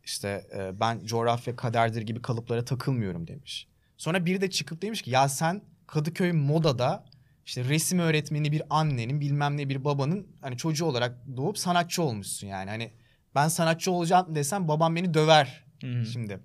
İşte 0.04 0.46
e, 0.56 0.80
ben 0.80 1.04
coğrafya 1.04 1.56
kaderdir 1.56 2.02
gibi 2.02 2.22
kalıplara 2.22 2.64
takılmıyorum 2.64 3.26
demiş. 3.26 3.68
Sonra 3.96 4.26
biri 4.26 4.40
de 4.40 4.50
çıkıp 4.50 4.82
demiş 4.82 5.02
ki 5.02 5.10
ya 5.10 5.28
sen 5.28 5.62
Kadıköy 5.88 6.32
Moda'da 6.32 7.04
işte 7.46 7.64
resim 7.64 7.98
öğretmeni 7.98 8.52
bir 8.52 8.62
annenin 8.70 9.20
bilmem 9.20 9.56
ne 9.56 9.68
bir 9.68 9.84
babanın 9.84 10.26
hani 10.40 10.56
çocuğu 10.56 10.84
olarak 10.84 11.16
doğup 11.36 11.58
sanatçı 11.58 12.02
olmuşsun 12.02 12.46
yani. 12.46 12.70
Hani 12.70 12.90
ben 13.34 13.48
sanatçı 13.48 13.90
olacağım 13.90 14.34
desem 14.34 14.68
babam 14.68 14.96
beni 14.96 15.14
döver 15.14 15.64
Hı 15.80 15.86
hı. 15.86 16.06
şimdi. 16.06 16.40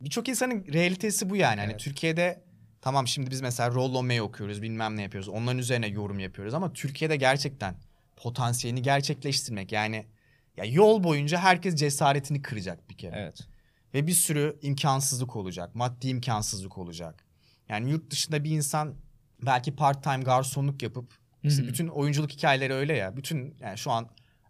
Birçok 0.00 0.28
insanın 0.28 0.66
realitesi 0.72 1.30
bu 1.30 1.36
yani. 1.36 1.60
Hani 1.60 1.70
Evet. 1.70 1.80
Türkiye'de 1.80 2.44
tamam 2.80 3.06
şimdi 3.06 3.30
biz 3.30 3.40
mesela 3.40 3.70
Rollo 3.70 4.02
May 4.02 4.20
okuyoruz 4.20 4.62
bilmem 4.62 4.96
ne 4.96 5.02
yapıyoruz. 5.02 5.28
Onların 5.28 5.58
üzerine 5.58 5.86
yorum 5.86 6.18
yapıyoruz 6.18 6.54
ama 6.54 6.72
Türkiye'de 6.72 7.16
gerçekten 7.16 7.74
potansiyelini 8.16 8.82
gerçekleştirmek 8.82 9.72
yani 9.72 10.06
ya 10.56 10.64
yol 10.64 11.04
boyunca 11.04 11.38
herkes 11.38 11.74
cesaretini 11.74 12.42
kıracak 12.42 12.90
bir 12.90 12.96
kere. 12.96 13.16
Evet. 13.16 13.40
Ve 13.94 14.06
bir 14.06 14.12
sürü 14.12 14.58
imkansızlık 14.62 15.36
olacak. 15.36 15.74
Maddi 15.74 16.08
imkansızlık 16.08 16.78
olacak. 16.78 17.24
Yani 17.72 17.90
yurt 17.90 18.10
dışında 18.10 18.44
bir 18.44 18.50
insan 18.50 18.94
belki 19.42 19.76
part 19.76 20.04
time 20.04 20.22
garsonluk 20.22 20.82
yapıp 20.82 21.12
işte 21.42 21.66
bütün 21.66 21.88
oyunculuk 21.88 22.30
hikayeleri 22.30 22.72
öyle 22.72 22.96
ya. 22.96 23.16
Bütün 23.16 23.56
yani 23.60 23.78
şu 23.78 23.90
an 23.90 24.08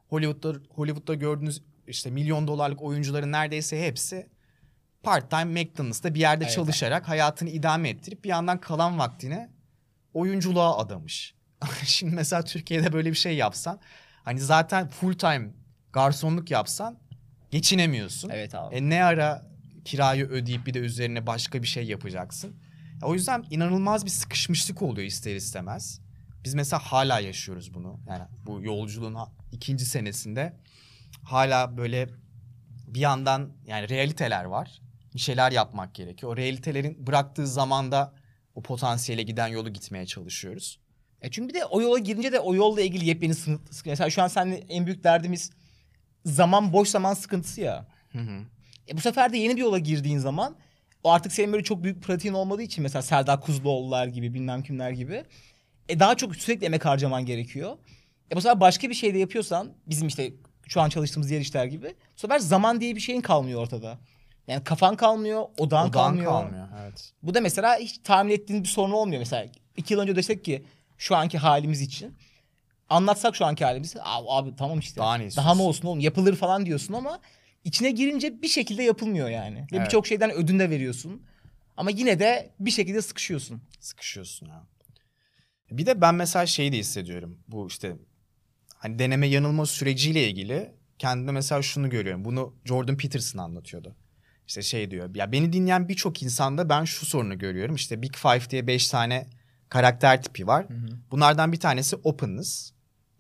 Hollywood'da 0.09 0.59
Hollywood'da 0.69 1.15
gördüğünüz 1.15 1.63
işte 1.87 2.11
milyon 2.11 2.49
dolarlık 2.49 2.83
oyuncuların 2.83 3.33
neredeyse 3.33 3.87
hepsi 3.87 4.27
part 5.03 5.31
time 5.31 5.63
McDonald's'ta 5.63 6.15
bir 6.15 6.21
yerde 6.21 6.45
Evet. 6.45 6.55
çalışarak 6.55 7.09
hayatını 7.09 7.51
idame 7.51 7.89
ettirip 7.89 8.25
bir 8.25 8.29
yandan 8.29 8.61
kalan 8.61 8.99
vaktini 8.99 9.49
oyunculuğa 10.15 10.79
adamış. 10.79 11.35
Şimdi 11.85 12.15
mesela 12.15 12.45
Türkiye'de 12.45 12.93
böyle 12.93 13.11
bir 13.11 13.17
şey 13.17 13.37
yapsan 13.37 13.81
hani 14.25 14.41
zaten 14.41 14.89
full 14.89 15.15
time 15.15 15.51
garsonluk 15.93 16.51
yapsan 16.51 16.99
geçinemiyorsun. 17.51 18.31
Evet 18.31 18.55
abi. 18.55 18.75
E 18.75 18.89
ne 18.89 19.05
ara 19.05 19.47
kirayı 19.85 20.29
ödeyip 20.29 20.67
bir 20.67 20.75
de 20.75 20.79
üzerine 20.79 21.27
başka 21.27 21.63
bir 21.63 21.69
şey 21.69 21.85
yapacaksın. 21.85 22.57
O 23.03 23.15
yüzden 23.15 23.45
inanılmaz 23.51 24.05
bir 24.05 24.11
sıkışmışlık 24.11 24.83
oluyor 24.83 25.07
ister 25.07 25.37
istemez. 25.37 26.01
Biz 26.45 26.55
mesela 26.55 26.81
hala 26.81 27.21
yaşıyoruz 27.21 27.75
bunu. 27.75 28.01
Yani 28.09 28.25
bu 28.47 28.63
yolculuğun 28.63 29.17
ikinci 29.53 29.85
senesinde 29.85 30.57
hala 31.23 31.77
böyle 31.77 32.09
bir 32.87 33.01
yandan 33.01 33.53
yani 33.67 33.89
realiteler 33.89 34.45
var. 34.45 34.81
Bir 35.15 35.19
şeyler 35.19 35.53
yapmak 35.53 35.95
gerekiyor. 35.95 36.33
O 36.33 36.37
realitelerin 36.37 37.07
bıraktığı 37.07 37.47
zamanda 37.47 38.15
o 38.55 38.63
potansiyele 38.63 39.23
giden 39.23 39.49
yolu 39.49 39.71
gitmeye 39.71 40.07
çalışıyoruz. 40.07 40.79
E 41.23 41.31
çünkü 41.31 41.49
bir 41.49 41.61
de 41.61 41.65
o 41.65 41.83
yola 41.83 41.99
girince 41.99 42.33
de 42.33 42.41
o 42.41 42.55
yolla 42.55 42.81
ilgili 42.81 43.07
yepyeni 43.07 43.35
sıkıntı. 43.35 43.63
Mesela 43.87 44.11
şu 44.11 44.23
an 44.23 44.29
seninle 44.29 44.57
en 44.57 44.87
büyük 44.87 45.05
derdimiz 45.05 45.51
zaman 46.25 46.73
boş 46.73 46.89
zaman 46.89 47.15
sıkıntısı 47.15 47.61
ya. 47.61 47.87
Hı 48.13 48.19
hı. 48.19 48.41
E 48.89 48.97
bu 48.97 49.01
sefer 49.01 49.33
de 49.33 49.37
yeni 49.37 49.57
bir 49.57 49.61
yola 49.61 49.79
girdiğin 49.79 50.19
zaman 50.19 50.57
o 51.05 51.11
artık 51.11 51.33
senin 51.33 51.53
böyle 51.53 51.65
çok 51.65 51.83
büyük 51.85 52.03
pratiğin 52.03 52.35
olmadığı 52.35 52.63
için 52.63 52.83
mesela 52.83 53.03
Serdar 53.03 53.41
Kuzluoğullar 53.41 54.07
gibi 54.07 54.35
bilmem 54.35 54.63
kimler 54.63 54.91
gibi 54.91 55.25
e 55.89 56.01
daha 56.01 56.15
çok 56.15 56.37
sürekli 56.37 56.65
emek 56.67 56.85
harcaman 56.85 57.27
gerekiyor. 57.27 57.77
E 58.33 58.37
bu 58.37 58.41
sefer 58.41 58.61
başka 58.61 58.89
bir 58.89 58.95
şey 58.95 59.15
de 59.15 59.19
yapıyorsan 59.19 59.73
bizim 59.87 60.09
işte 60.09 60.33
şu 60.69 60.81
an 60.81 60.89
çalıştığımız 60.89 61.29
diğer 61.31 61.41
işler 61.41 61.65
gibi 61.65 61.95
bu 62.17 62.21
sefer 62.21 62.39
zaman 62.39 62.81
diye 62.81 62.97
bir 62.97 63.01
şeyin 63.01 63.21
kalmıyor 63.21 63.61
ortada. 63.63 63.99
Yani 64.49 64.65
kafan 64.65 64.97
kalmıyor, 64.97 65.43
odan, 65.59 65.83
Odan 65.89 65.91
kalmıyor. 65.91 66.33
kalmıyor. 66.33 66.69
Evet. 66.83 67.13
Bu 67.23 67.35
da 67.35 67.41
mesela 67.41 67.77
hiç 67.77 67.99
tahmin 67.99 68.33
ettiğin 68.33 68.63
bir 68.63 68.69
sorun 68.69 68.93
olmuyor. 68.93 69.19
Mesela 69.19 69.47
iki 69.77 69.95
yıl 69.95 70.01
önce 70.01 70.17
desek 70.17 70.45
ki 70.45 70.65
şu 70.99 71.17
anki 71.17 71.39
halimiz 71.39 71.81
için 71.81 72.15
anlatsak 72.89 73.37
şu 73.37 73.45
anki 73.47 73.65
halimizi 73.65 73.99
abi, 74.03 74.27
abi 74.29 74.57
tamam 74.57 74.79
işte 74.79 75.01
Daha 75.01 75.15
ne 75.15 75.37
daha 75.37 75.55
mı 75.55 75.63
olsun 75.63 75.89
oğlum 75.89 76.01
yapılır 76.01 76.37
falan 76.37 76.67
diyorsun 76.67 76.95
ama 76.95 77.21
içine 77.65 77.91
girince 77.91 78.43
bir 78.43 78.49
şekilde 78.49 78.83
yapılmıyor 78.83 79.29
yani. 79.29 79.59
Ve 79.59 79.77
Evet. 79.77 79.85
birçok 79.87 80.07
şeyden 80.07 80.31
ödün 80.31 80.59
de 80.59 80.71
veriyorsun. 80.71 81.23
Ama 81.77 81.91
yine 81.91 82.19
de 82.21 82.51
bir 82.61 82.71
şekilde 82.71 83.03
sıkışıyorsun. 83.03 83.63
Sıkışıyorsun 83.81 84.47
ha. 84.47 84.67
Bir 85.71 85.87
de 85.87 86.01
ben 86.01 86.15
mesela 86.15 86.47
şeyi 86.47 86.73
de 86.73 86.79
hissediyorum. 86.79 87.39
Bu 87.49 87.67
işte 87.67 87.97
hani 88.77 88.99
deneme 88.99 89.27
yanılma 89.27 89.67
süreciyle 89.67 90.29
ilgili 90.29 90.75
kendime 90.99 91.33
mesela 91.33 91.63
şunu 91.63 91.91
görüyorum. 91.91 92.25
Bunu 92.25 92.55
Jordan 92.65 92.97
Peterson 92.97 93.39
anlatıyordu. 93.39 93.97
İşte 94.49 94.63
şey 94.63 94.91
diyor. 94.91 95.15
Ya 95.15 95.33
beni 95.33 95.53
dinleyen 95.53 95.89
birçok 95.89 96.23
insanda 96.23 96.69
ben 96.69 96.85
şu 96.85 97.07
sorunu 97.07 97.39
görüyorum. 97.39 97.75
İşte 97.75 98.03
Big 98.03 98.15
Five 98.17 98.51
diye 98.51 98.67
beş 98.67 98.89
tane 98.89 99.27
karakter 99.69 100.23
tipi 100.23 100.47
var. 100.47 100.67
Bunlardan 101.11 101.53
bir 101.53 101.61
tanesi 101.61 101.97
openness. 101.97 102.73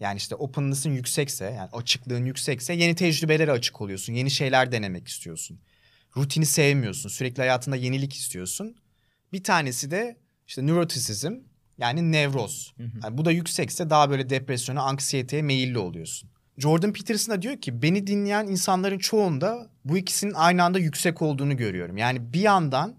Yani 0.02 0.16
işte 0.16 0.34
openness'ın 0.34 0.90
yüksekse 0.90 1.44
yani 1.44 1.68
açıklığın 1.72 2.24
yüksekse 2.24 2.72
yeni 2.74 2.94
tecrübelere 2.94 3.52
açık 3.52 3.80
oluyorsun. 3.80 4.12
Yeni 4.12 4.30
şeyler 4.30 4.72
denemek 4.72 5.08
istiyorsun. 5.08 5.58
Rutini 6.16 6.46
sevmiyorsun. 6.46 7.08
Sürekli 7.08 7.40
hayatında 7.40 7.76
yenilik 7.76 8.14
istiyorsun. 8.14 8.76
Bir 9.32 9.44
tanesi 9.44 9.90
de 9.90 10.16
işte 10.46 10.66
neuroticism 10.66 11.32
yani 11.78 12.12
nevroz. 12.12 12.74
Yani 13.02 13.18
bu 13.18 13.24
da 13.24 13.30
yüksekse 13.30 13.90
daha 13.90 14.10
böyle 14.10 14.30
depresyona, 14.30 14.82
anksiyeteye 14.82 15.42
meyilli 15.42 15.78
oluyorsun. 15.78 16.30
Jordan 16.58 16.92
Peterson 16.92 17.34
da 17.34 17.42
diyor 17.42 17.60
ki 17.60 17.82
beni 17.82 18.06
dinleyen 18.06 18.46
insanların 18.46 18.98
çoğunda 18.98 19.70
bu 19.84 19.98
ikisinin 19.98 20.34
aynı 20.34 20.64
anda 20.64 20.78
yüksek 20.78 21.22
olduğunu 21.22 21.56
görüyorum. 21.56 21.96
Yani 21.96 22.32
bir 22.32 22.40
yandan 22.40 22.96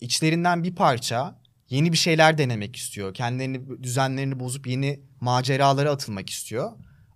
içlerinden 0.00 0.64
bir 0.64 0.74
parça 0.74 1.40
yeni 1.70 1.92
bir 1.92 1.96
şeyler 1.96 2.38
denemek 2.38 2.76
istiyor. 2.76 3.14
Kendilerini 3.14 3.82
düzenlerini 3.82 4.40
bozup 4.40 4.66
yeni 4.66 5.09
maceralara 5.20 5.90
atılmak 5.90 6.30
istiyor. 6.30 6.72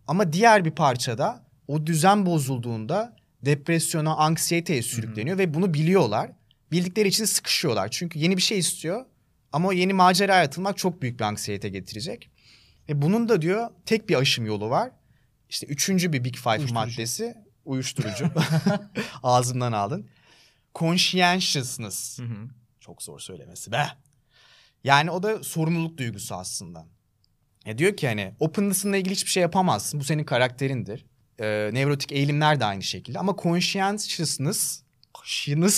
Ama 0.07 0.33
diğer 0.33 0.65
bir 0.65 0.71
parçada 0.71 1.45
o 1.69 1.87
düzen 1.87 2.27
bozulduğunda 2.27 3.17
depresyona, 3.45 4.17
anksiyeteye 4.17 4.83
sürükleniyor 4.83 5.39
ve 5.39 5.55
bunu 5.55 5.75
biliyorlar. 5.75 6.31
Bildikleri 6.73 7.09
için 7.09 7.25
sıkışıyorlar. 7.25 7.89
Çünkü 7.91 8.19
yeni 8.19 8.37
bir 8.37 8.43
şey 8.43 8.59
istiyor 8.59 9.05
ama 9.53 9.69
o 9.69 9.73
yeni 9.73 9.93
maceraya 9.93 10.45
atılmak 10.45 10.79
çok 10.79 11.03
büyük 11.03 11.19
bir 11.21 11.25
anksiyete 11.25 11.69
getirecek. 11.69 12.31
Ve 12.89 13.03
bunun 13.03 13.29
da 13.29 13.43
diyor 13.43 13.71
tek 13.87 14.09
bir 14.09 14.15
aşım 14.15 14.47
yolu 14.47 14.71
var. 14.71 14.91
İşte 15.49 15.67
üçüncü 15.67 16.13
bir 16.13 16.25
Big 16.25 16.37
Five 16.37 16.51
Uyuşturucu. 16.51 16.75
maddesi 16.75 17.35
uyuşturucu. 17.65 18.31
Ağzımdan 19.23 19.73
aldın. 19.73 20.09
Conscientiousness. 20.75 22.19
Çok 22.81 23.03
zor 23.03 23.19
söylemesi 23.21 23.73
be. 23.73 23.87
Yani 24.85 25.11
o 25.11 25.23
da 25.23 25.43
sorumluluk 25.43 25.99
duygusu 25.99 26.35
aslında. 26.35 26.87
Ya 27.67 27.79
diyor 27.79 27.97
ki 27.97 28.07
hani 28.07 28.35
openness'ınla 28.41 28.97
ilgili 28.97 29.15
hiçbir 29.15 29.31
şey 29.31 29.41
yapamazsın. 29.41 30.01
Bu 30.01 30.05
senin 30.05 30.25
karakterindir. 30.25 31.05
Ee, 31.39 31.71
nevrotik 31.73 32.13
eğilimler 32.13 32.61
de 32.61 32.65
aynı 32.65 32.83
şekilde. 32.83 33.19
Ama 33.19 33.37
conscientiousness, 33.43 34.83
conscience 35.15 35.77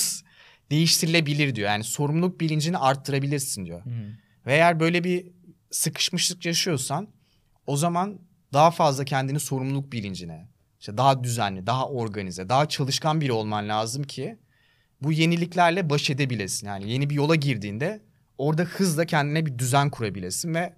değiştirilebilir 0.70 1.54
diyor. 1.54 1.68
Yani 1.68 1.84
sorumluluk 1.84 2.40
bilincini 2.40 2.78
arttırabilirsin 2.78 3.66
diyor. 3.66 3.82
Ve 4.46 4.54
eğer 4.54 4.80
böyle 4.80 5.04
bir 5.04 5.26
sıkışmışlık 5.70 6.46
yaşıyorsan 6.46 7.08
o 7.66 7.76
zaman 7.76 8.18
daha 8.52 8.70
fazla 8.70 9.04
kendini 9.04 9.40
sorumluluk 9.40 9.92
bilincine, 9.92 10.48
işte 10.80 10.96
daha 10.96 11.24
düzenli, 11.24 11.66
daha 11.66 11.88
organize, 11.88 12.48
daha 12.48 12.68
çalışkan 12.68 13.20
biri 13.20 13.32
olman 13.32 13.68
lazım 13.68 14.02
ki 14.02 14.38
bu 15.02 15.12
yeniliklerle 15.12 15.90
baş 15.90 16.10
edebilesin. 16.10 16.66
Yani 16.66 16.92
yeni 16.92 17.10
bir 17.10 17.14
yola 17.14 17.34
girdiğinde 17.34 18.02
orada 18.38 18.62
hızla 18.62 19.04
kendine 19.04 19.46
bir 19.46 19.58
düzen 19.58 19.90
kurabilesin 19.90 20.54
ve 20.54 20.74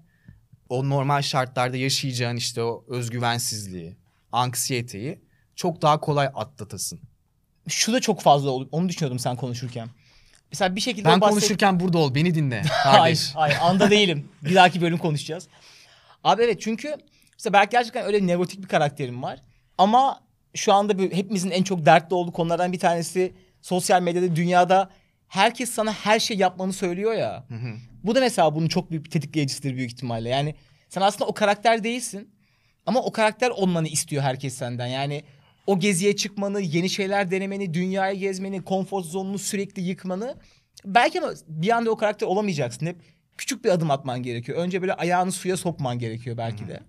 o 0.69 0.89
normal 0.89 1.23
şartlarda 1.23 1.77
yaşayacağın 1.77 2.37
işte 2.37 2.63
o 2.63 2.85
özgüvensizliği, 2.89 3.97
anksiyeteyi 4.33 5.19
çok 5.57 5.83
daha 5.83 6.01
kolay 6.01 6.29
atlatasın. 6.35 7.01
Şu 7.69 7.93
da 7.93 8.01
çok 8.01 8.21
fazla 8.21 8.51
oldu. 8.51 8.69
Onu 8.73 8.89
düşünüyordum 8.89 9.19
sen 9.19 9.37
konuşurken. 9.37 9.89
Mesela 10.53 10.77
bir 10.77 10.81
şekilde 10.81 11.09
Ben 11.09 11.21
bahset- 11.21 11.31
konuşurken 11.31 11.81
burada 11.81 11.99
ol, 11.99 12.15
beni 12.15 12.35
dinle 12.35 12.63
Hayır, 12.71 13.33
hayır 13.35 13.57
anda 13.63 13.91
değilim. 13.91 14.29
Bir 14.43 14.55
dahaki 14.55 14.81
bölüm 14.81 14.99
konuşacağız. 14.99 15.49
Abi 16.25 16.43
evet 16.43 16.61
çünkü 16.61 16.97
mesela 17.33 17.53
belki 17.53 17.71
gerçekten 17.71 18.05
öyle 18.07 18.27
nevrotik 18.27 18.63
bir 18.63 18.69
karakterim 18.69 19.23
var. 19.23 19.43
Ama 19.79 20.21
şu 20.55 20.73
anda 20.73 20.93
hepimizin 21.03 21.51
en 21.51 21.63
çok 21.63 21.87
dertli 21.87 22.15
olduğu 22.15 22.33
konulardan 22.33 22.73
bir 22.73 22.79
tanesi 22.79 23.35
sosyal 23.63 24.03
medyada, 24.03 24.37
dünyada 24.37 24.91
herkes 25.29 25.71
sana 25.71 25.93
her 25.93 26.21
şey 26.21 26.37
yapmanı 26.37 26.73
söylüyor 26.73 27.13
ya. 27.15 27.45
Bu 28.05 28.15
da 28.15 28.21
mesela 28.21 28.55
bunun 28.55 28.69
çok 28.69 28.91
büyük 28.91 29.05
bir 29.05 29.11
tetikleyicisidir 29.11 29.77
büyük 29.77 29.93
ihtimalle. 29.93 30.29
Yani 30.29 30.55
sen 30.89 31.01
aslında 31.01 31.25
o 31.27 31.35
karakter 31.35 31.85
değilsin. 31.85 32.31
Ama 32.87 33.03
o 33.03 33.13
karakter 33.13 33.51
olmanı 33.51 33.89
istiyor 33.89 34.23
herkes 34.23 34.55
senden. 34.55 34.87
Yani 34.87 35.23
o 35.67 35.79
geziye 35.79 36.17
çıkmanı, 36.17 36.61
yeni 36.61 36.91
şeyler 36.91 37.31
denemeni, 37.31 37.75
dünyayı 37.75 38.19
gezmeni, 38.19 38.65
konfor 38.65 39.03
zonunu 39.03 39.39
sürekli 39.39 39.83
yıkmanı. 39.83 40.37
Belki 40.85 41.21
ama 41.21 41.33
bir 41.49 41.71
anda 41.71 41.91
o 41.91 41.97
karakter 41.97 42.27
olamayacaksın. 42.27 42.87
Hep 42.87 42.97
küçük 43.39 43.65
bir 43.65 43.71
adım 43.71 43.91
atman 43.91 44.23
gerekiyor. 44.23 44.59
Önce 44.59 44.81
böyle 44.81 44.95
ayağını 44.95 45.33
suya 45.33 45.57
sokman 45.57 45.99
gerekiyor 45.99 46.37
belki 46.37 46.69
de. 46.69 46.81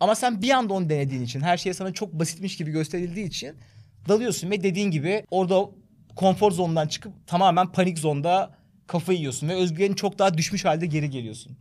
Ama 0.00 0.14
sen 0.14 0.42
bir 0.42 0.50
anda 0.50 0.74
onu 0.74 0.88
denediğin 0.88 1.22
için, 1.22 1.40
her 1.40 1.56
şey 1.56 1.74
sana 1.74 1.92
çok 1.92 2.12
basitmiş 2.12 2.56
gibi 2.56 2.70
gösterildiği 2.70 3.26
için 3.26 3.56
dalıyorsun 4.08 4.50
ve 4.50 4.62
dediğin 4.62 4.90
gibi 4.90 5.24
orada 5.30 5.70
konfor 6.16 6.52
zonundan 6.52 6.88
çıkıp 6.88 7.26
tamamen 7.26 7.72
panik 7.72 7.98
zonda 7.98 8.61
kafayı 8.92 9.18
yiyorsun 9.18 9.48
ve 9.48 9.54
özgüvenin 9.54 9.94
çok 9.94 10.18
daha 10.18 10.38
düşmüş 10.38 10.64
halde 10.64 10.86
geri 10.86 11.10
geliyorsun. 11.10 11.56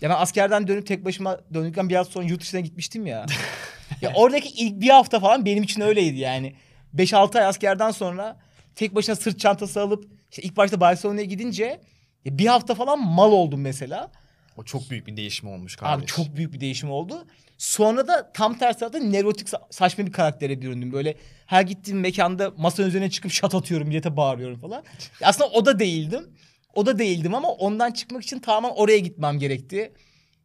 Ya 0.00 0.10
ben 0.10 0.16
askerden 0.18 0.68
dönüp 0.68 0.86
tek 0.86 1.04
başıma 1.04 1.40
döndükten 1.54 1.88
bir 1.88 1.94
hafta 1.94 2.12
sonra 2.12 2.24
yurt 2.24 2.40
dışına 2.40 2.60
gitmiştim 2.60 3.06
ya. 3.06 3.26
ya 4.00 4.12
oradaki 4.14 4.48
ilk 4.48 4.80
bir 4.80 4.88
hafta 4.88 5.20
falan 5.20 5.44
benim 5.44 5.62
için 5.62 5.80
öyleydi 5.80 6.18
yani. 6.18 6.54
5-6 6.96 7.38
ay 7.38 7.46
askerden 7.46 7.90
sonra 7.90 8.38
tek 8.74 8.94
başına 8.94 9.16
sırt 9.16 9.38
çantası 9.40 9.80
alıp 9.80 10.08
işte 10.30 10.42
ilk 10.42 10.56
başta 10.56 10.80
Barcelona'ya 10.80 11.24
gidince 11.24 11.80
ya 12.24 12.38
bir 12.38 12.46
hafta 12.46 12.74
falan 12.74 13.06
mal 13.06 13.32
oldum 13.32 13.60
mesela. 13.60 14.10
O 14.56 14.64
çok 14.64 14.90
büyük 14.90 15.06
bir 15.06 15.16
değişim 15.16 15.48
olmuş 15.48 15.76
kardeş. 15.76 16.02
Abi 16.02 16.06
çok 16.06 16.36
büyük 16.36 16.52
bir 16.52 16.60
değişim 16.60 16.90
oldu. 16.90 17.26
Sonra 17.58 18.08
da 18.08 18.32
tam 18.32 18.58
tersi 18.58 18.78
tarafta 18.80 18.98
nevrotik 18.98 19.48
sa- 19.48 19.62
saçma 19.70 20.06
bir 20.06 20.12
karaktere 20.12 20.62
büründüm. 20.62 20.92
Böyle 20.92 21.16
her 21.46 21.62
gittiğim 21.62 22.00
mekanda 22.00 22.52
masanın 22.56 22.88
üzerine 22.88 23.10
çıkıp 23.10 23.32
şat 23.32 23.54
atıyorum, 23.54 23.88
millete 23.88 24.16
bağırıyorum 24.16 24.60
falan. 24.60 24.84
Aslında 25.22 25.50
o 25.50 25.66
da 25.66 25.78
değildim. 25.78 26.30
O 26.74 26.86
da 26.86 26.98
değildim 26.98 27.34
ama 27.34 27.48
ondan 27.48 27.90
çıkmak 27.90 28.22
için 28.22 28.38
tamamen 28.38 28.74
oraya 28.76 28.98
gitmem 28.98 29.38
gerekti. 29.38 29.92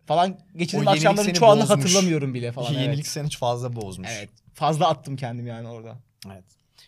Falan 0.06 0.40
geçirdiğim 0.56 0.88
akşamların 0.88 1.34
çoğunu 1.34 1.62
bozmuş. 1.62 1.70
hatırlamıyorum 1.70 2.34
bile 2.34 2.52
falan. 2.52 2.74
Yenilik 2.74 2.96
evet. 2.96 3.08
seni 3.08 3.30
fazla 3.30 3.76
bozmuş. 3.76 4.10
evet. 4.18 4.30
Fazla 4.54 4.90
attım 4.90 5.16
kendim 5.16 5.48
yani 5.48 5.68
orada. 5.68 5.98
Evet. 6.28 6.44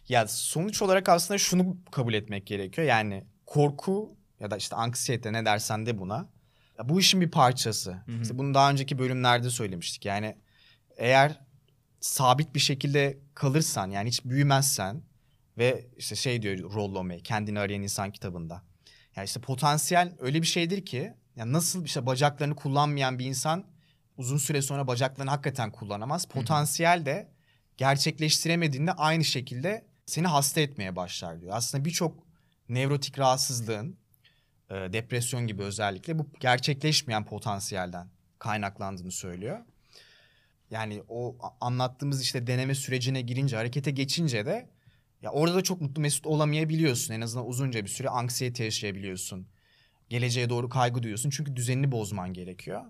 Ya 0.09 0.27
sonuç 0.27 0.81
olarak 0.81 1.09
aslında 1.09 1.37
şunu 1.37 1.77
kabul 1.91 2.13
etmek 2.13 2.47
gerekiyor. 2.47 2.87
Yani 2.87 3.23
korku 3.45 4.15
ya 4.39 4.51
da 4.51 4.57
işte 4.57 4.75
anksiyete 4.75 5.33
ne 5.33 5.45
dersen 5.45 5.85
de 5.85 5.97
buna. 5.97 6.29
Ya 6.79 6.89
bu 6.89 6.99
işin 6.99 7.21
bir 7.21 7.31
parçası. 7.31 7.97
İşte 8.21 8.37
bunu 8.37 8.53
daha 8.53 8.71
önceki 8.71 8.99
bölümlerde 8.99 9.49
söylemiştik. 9.49 10.05
Yani 10.05 10.37
eğer 10.97 11.39
sabit 11.99 12.55
bir 12.55 12.59
şekilde 12.59 13.19
kalırsan 13.33 13.91
yani 13.91 14.07
hiç 14.07 14.25
büyümezsen 14.25 15.03
ve 15.57 15.87
işte 15.97 16.15
şey 16.15 16.41
diyor 16.41 16.73
Rollo 16.73 17.03
May 17.03 17.23
kendini 17.23 17.59
arayan 17.59 17.81
insan 17.81 18.11
kitabında. 18.11 18.63
Yani 19.15 19.25
işte 19.25 19.41
potansiyel 19.41 20.15
öyle 20.19 20.41
bir 20.41 20.47
şeydir 20.47 20.85
ki 20.85 21.13
yani 21.35 21.53
nasıl 21.53 21.85
işte 21.85 22.05
bacaklarını 22.05 22.55
kullanmayan 22.55 23.19
bir 23.19 23.25
insan 23.25 23.65
uzun 24.17 24.37
süre 24.37 24.61
sonra 24.61 24.87
bacaklarını 24.87 25.31
hakikaten 25.31 25.71
kullanamaz. 25.71 26.25
Potansiyel 26.25 27.05
de 27.05 27.31
gerçekleştiremediğinde 27.77 28.91
aynı 28.91 29.23
şekilde 29.23 29.85
seni 30.05 30.27
hasta 30.27 30.61
etmeye 30.61 30.95
başlar 30.95 31.41
diyor. 31.41 31.51
Aslında 31.55 31.85
birçok 31.85 32.23
nevrotik 32.69 33.19
rahatsızlığın 33.19 33.97
e, 34.73 34.93
depresyon 34.93 35.47
gibi 35.47 35.63
özellikle 35.63 36.19
bu 36.19 36.27
gerçekleşmeyen 36.39 37.25
potansiyelden 37.25 38.07
kaynaklandığını 38.39 39.11
söylüyor. 39.11 39.59
Yani 40.69 41.03
o 41.07 41.37
anlattığımız 41.61 42.21
işte 42.21 42.47
deneme 42.47 42.75
sürecine 42.75 43.21
girince, 43.21 43.55
harekete 43.55 43.91
geçince 43.91 44.45
de 44.45 44.69
ya 45.21 45.31
orada 45.31 45.55
da 45.55 45.61
çok 45.61 45.81
mutlu 45.81 46.01
mesut 46.01 46.27
olamayabiliyorsun. 46.27 47.13
En 47.13 47.21
azından 47.21 47.47
uzunca 47.47 47.83
bir 47.83 47.89
süre 47.89 48.09
anksiyete 48.09 48.63
yaşayabiliyorsun. 48.63 49.47
Geleceğe 50.09 50.49
doğru 50.49 50.69
kaygı 50.69 51.03
duyuyorsun 51.03 51.29
çünkü 51.29 51.55
düzenini 51.55 51.91
bozman 51.91 52.33
gerekiyor. 52.33 52.81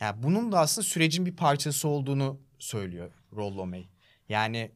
Yani 0.00 0.22
bunun 0.22 0.52
da 0.52 0.60
aslında 0.60 0.86
sürecin 0.86 1.26
bir 1.26 1.36
parçası 1.36 1.88
olduğunu 1.88 2.40
söylüyor 2.58 3.10
Rollo 3.36 3.66
May. 3.66 3.86
Yani 4.28 4.70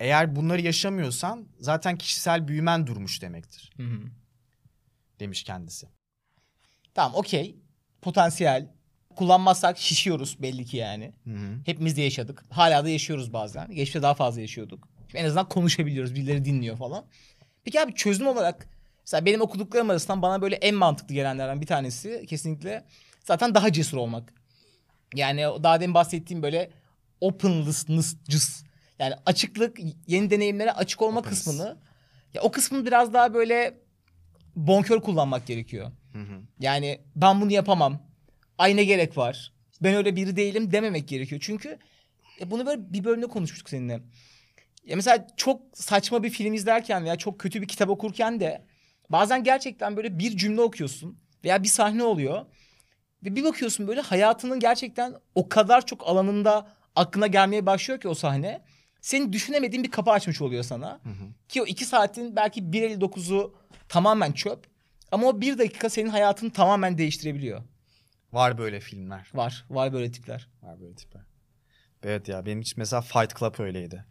eğer 0.00 0.36
bunları 0.36 0.60
yaşamıyorsan 0.60 1.46
zaten 1.60 1.96
kişisel 1.96 2.48
büyümen 2.48 2.86
durmuş 2.86 3.22
demektir 3.22 3.72
demiş 5.20 5.42
kendisi. 5.42 5.86
Tamam 6.94 7.14
okey. 7.14 7.56
Potansiyel. 8.02 8.68
Kullanmazsak 9.16 9.78
şişiyoruz 9.78 10.42
belli 10.42 10.64
ki 10.64 10.76
yani. 10.76 11.12
Hı 11.24 11.30
hı. 11.30 11.58
Hepimiz 11.66 11.96
de 11.96 12.02
yaşadık. 12.02 12.44
Hala 12.50 12.84
da 12.84 12.88
yaşıyoruz 12.88 13.32
bazen. 13.32 13.68
Geçmişte 13.68 14.02
daha 14.02 14.14
fazla 14.14 14.40
yaşıyorduk. 14.40 14.88
Şimdi 15.10 15.16
en 15.22 15.24
azından 15.24 15.48
konuşabiliyoruz. 15.48 16.14
Birileri 16.14 16.44
dinliyor 16.44 16.76
falan. 16.76 17.04
Peki 17.64 17.80
abi 17.80 17.94
çözüm 17.94 18.26
olarak 18.26 18.68
mesela 19.00 19.26
benim 19.26 19.40
okuduklarım 19.40 19.90
arasından 19.90 20.22
bana 20.22 20.42
böyle 20.42 20.56
en 20.56 20.74
mantıklı 20.74 21.14
gelenlerden 21.14 21.60
bir 21.60 21.66
tanesi 21.66 22.26
kesinlikle 22.26 22.84
zaten 23.24 23.54
daha 23.54 23.72
cesur 23.72 23.96
olmak. 23.96 24.34
Yani 25.14 25.40
daha 25.40 25.80
demin 25.80 25.94
bahsettiğim 25.94 26.42
böyle 26.42 26.70
openness, 27.20 27.86
yani 28.98 29.14
açıklık, 29.26 29.78
yeni 30.06 30.30
deneyimlere 30.30 30.72
açık 30.72 31.02
olma 31.02 31.20
Openness. 31.20 31.44
kısmını 31.44 31.76
ya 32.34 32.42
o 32.42 32.50
kısmını 32.50 32.86
biraz 32.86 33.12
daha 33.12 33.34
böyle 33.34 33.78
bonkör 34.66 35.00
kullanmak 35.00 35.46
gerekiyor. 35.46 35.90
Hı 36.12 36.18
hı. 36.18 36.42
Yani 36.60 37.00
ben 37.16 37.40
bunu 37.40 37.52
yapamam. 37.52 38.02
Ay 38.58 38.76
ne 38.76 38.84
gerek 38.84 39.16
var? 39.16 39.52
Ben 39.80 39.94
öyle 39.94 40.16
biri 40.16 40.36
değilim 40.36 40.72
dememek 40.72 41.08
gerekiyor. 41.08 41.40
Çünkü 41.44 41.78
e, 42.40 42.50
bunu 42.50 42.66
böyle 42.66 42.92
bir 42.92 43.04
bölümde 43.04 43.26
konuşmuştuk 43.26 43.68
seninle. 43.68 44.00
Ya 44.84 44.96
mesela 44.96 45.26
çok 45.36 45.62
saçma 45.74 46.22
bir 46.22 46.30
film 46.30 46.54
izlerken 46.54 47.04
veya 47.04 47.16
çok 47.16 47.38
kötü 47.38 47.62
bir 47.62 47.68
kitap 47.68 47.88
okurken 47.88 48.40
de 48.40 48.64
bazen 49.10 49.44
gerçekten 49.44 49.96
böyle 49.96 50.18
bir 50.18 50.36
cümle 50.36 50.60
okuyorsun 50.60 51.18
veya 51.44 51.62
bir 51.62 51.68
sahne 51.68 52.02
oluyor. 52.02 52.46
Ve 53.24 53.36
bir 53.36 53.44
bakıyorsun 53.44 53.88
böyle 53.88 54.00
hayatının 54.00 54.60
gerçekten 54.60 55.14
o 55.34 55.48
kadar 55.48 55.86
çok 55.86 56.08
alanında 56.08 56.68
aklına 56.96 57.26
gelmeye 57.26 57.66
başlıyor 57.66 58.00
ki 58.00 58.08
o 58.08 58.14
sahne. 58.14 58.62
Senin 59.00 59.32
düşünemediğin 59.32 59.84
bir 59.84 59.90
kapı 59.90 60.10
açmış 60.10 60.40
oluyor 60.42 60.62
sana. 60.62 61.00
Ki 61.48 61.62
o 61.62 61.66
iki 61.66 61.84
saatin 61.84 62.36
belki 62.36 62.60
1.59'u 62.62 63.54
tamamen 63.88 64.32
çöp. 64.32 64.66
Ama 65.12 65.26
o 65.26 65.40
bir 65.40 65.58
dakika 65.58 65.90
senin 65.90 66.08
hayatını 66.08 66.50
tamamen 66.50 66.98
değiştirebiliyor. 66.98 67.62
Var 68.32 68.58
böyle 68.58 68.80
filmler. 68.80 69.30
Var. 69.34 69.64
Var 69.70 69.92
böyle 69.92 70.12
tipler. 70.12 70.48
Var 70.62 70.80
böyle 70.80 70.94
tipler. 70.94 71.22
Evet 72.02 72.28
ya 72.28 72.46
benim 72.46 72.60
için 72.60 72.74
mesela 72.76 73.02
Fight 73.02 73.38
Club 73.38 73.54
öyleydi. 73.58 74.04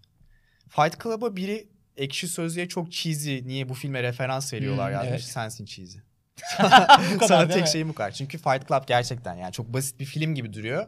Fight 0.70 1.04
Club'a 1.04 1.36
biri 1.36 1.68
ekşi 1.98 2.28
sözlüğe 2.28 2.68
çok 2.68 2.92
cheesy 2.92 3.40
niye 3.46 3.70
bu 3.70 3.74
filme 3.74 4.04
referans 4.04 4.54
veriyorlar 4.54 4.86
Hmm, 4.88 4.94
yazmış. 4.94 5.10
evet. 5.12 5.24
Sensin 5.24 5.66
cheesy. 5.66 5.98
Bu 7.14 7.18
kadar 7.18 7.28
Sana 7.28 7.48
tek 7.48 7.62
mi? 7.62 7.68
şeyim 7.70 7.90
bu 7.90 7.94
kadar. 7.94 8.12
Çünkü 8.12 8.38
Fight 8.38 8.68
Club 8.68 8.84
gerçekten 8.88 9.36
yani 9.36 9.52
çok 9.52 9.74
basit 9.74 10.00
bir 10.00 10.06
film 10.06 10.36
gibi 10.36 10.54
duruyor. 10.54 10.88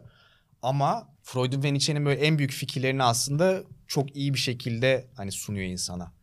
Ama 0.62 1.10
Freud'un 1.24 1.64
ve 1.64 1.74
Nietzsche'nin 1.74 2.06
böyle 2.06 2.22
en 2.22 2.38
büyük 2.38 2.52
fikirlerini 2.52 3.04
aslında 3.04 3.64
çok 3.88 4.16
iyi 4.16 4.34
bir 4.34 4.40
şekilde 4.40 5.08
hani 5.16 5.32
sunuyor 5.32 5.66
insana. 5.66 6.14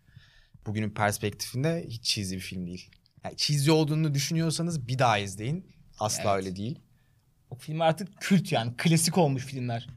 Bugünün 0.66 0.90
perspektifinde 0.90 1.86
hiç 1.88 2.04
cheesy 2.04 2.34
bir 2.34 2.40
film 2.40 2.66
değil. 2.66 2.90
Yani 3.24 3.36
cheesy 3.36 3.70
olduğunu 3.70 4.14
düşünüyorsanız 4.14 4.88
bir 4.88 4.98
daha 4.98 5.18
izleyin. 5.18 5.66
Asla 5.98 6.22
Evet. 6.36 6.44
öyle 6.44 6.56
değil. 6.56 6.78
O 7.50 7.56
film 7.56 7.80
artık 7.80 8.20
kült 8.20 8.52
yani. 8.52 8.76
Klasik 8.76 9.18
olmuş 9.18 9.44
filmler. 9.44 9.88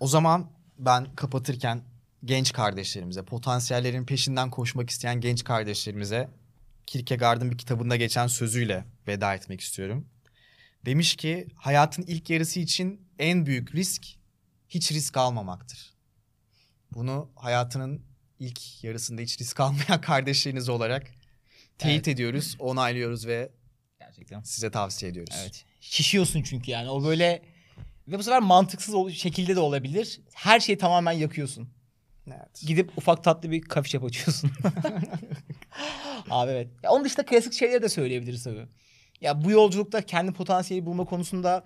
O 0.00 0.06
zaman 0.06 0.50
ben 0.78 1.14
kapatırken 1.14 1.82
genç 2.24 2.52
kardeşlerimize, 2.52 3.22
potansiyellerin 3.22 4.04
peşinden 4.06 4.50
koşmak 4.50 4.90
isteyen 4.90 5.20
genç 5.20 5.44
kardeşlerimize 5.44 6.28
Kierkegaard'ın 6.86 7.50
bir 7.50 7.58
kitabında 7.58 7.96
geçen 7.96 8.26
sözüyle 8.26 8.84
veda 9.08 9.34
etmek 9.34 9.60
istiyorum. 9.60 10.08
Demiş 10.86 11.16
ki 11.16 11.46
hayatın 11.54 12.02
ilk 12.02 12.30
yarısı 12.30 12.60
için 12.60 13.08
en 13.18 13.46
büyük 13.46 13.74
risk 13.74 14.06
hiç 14.68 14.92
risk 14.92 15.16
almamaktır. 15.16 15.94
Bunu 16.92 17.30
hayatının 17.36 18.02
ilk 18.38 18.84
yarısında 18.84 19.22
hiç 19.22 19.40
risk 19.40 19.60
almayan 19.60 20.00
kardeşleriniz 20.00 20.68
olarak 20.68 21.06
teyit 21.78 22.08
ediyoruz, 22.08 22.56
onaylıyoruz 22.58 23.26
ve 23.26 23.52
Gerçekten. 24.00 24.40
size 24.40 24.70
tavsiye 24.70 25.10
ediyoruz. 25.10 25.34
Evet. 25.40 25.64
Şişiyorsun 25.80 26.42
çünkü 26.42 26.70
yani. 26.70 26.90
O 26.90 27.04
böyle 27.04 27.42
ve 28.08 28.18
bu 28.18 28.22
sefer 28.22 28.42
mantıksız 28.42 29.12
şekilde 29.12 29.56
de 29.56 29.60
olabilir. 29.60 30.20
Her 30.34 30.60
şeyi 30.60 30.78
tamamen 30.78 31.12
yakıyorsun. 31.12 31.68
Evet. 32.26 32.62
Gidip 32.66 32.98
ufak 32.98 33.24
tatlı 33.24 33.50
bir 33.50 33.62
kafe 33.62 33.98
açıyorsun. 33.98 34.50
Abi 36.30 36.50
evet. 36.50 36.68
Ya 36.82 36.90
onun 36.90 37.04
dışında 37.04 37.26
klasik 37.26 37.52
şeyleri 37.52 37.82
de 37.82 37.88
söyleyebiliriz 37.88 38.44
tabii. 38.44 38.66
Ya 39.20 39.44
bu 39.44 39.50
yolculukta 39.50 40.02
kendi 40.02 40.32
potansiyeli 40.32 40.86
bulma 40.86 41.04
konusunda 41.04 41.64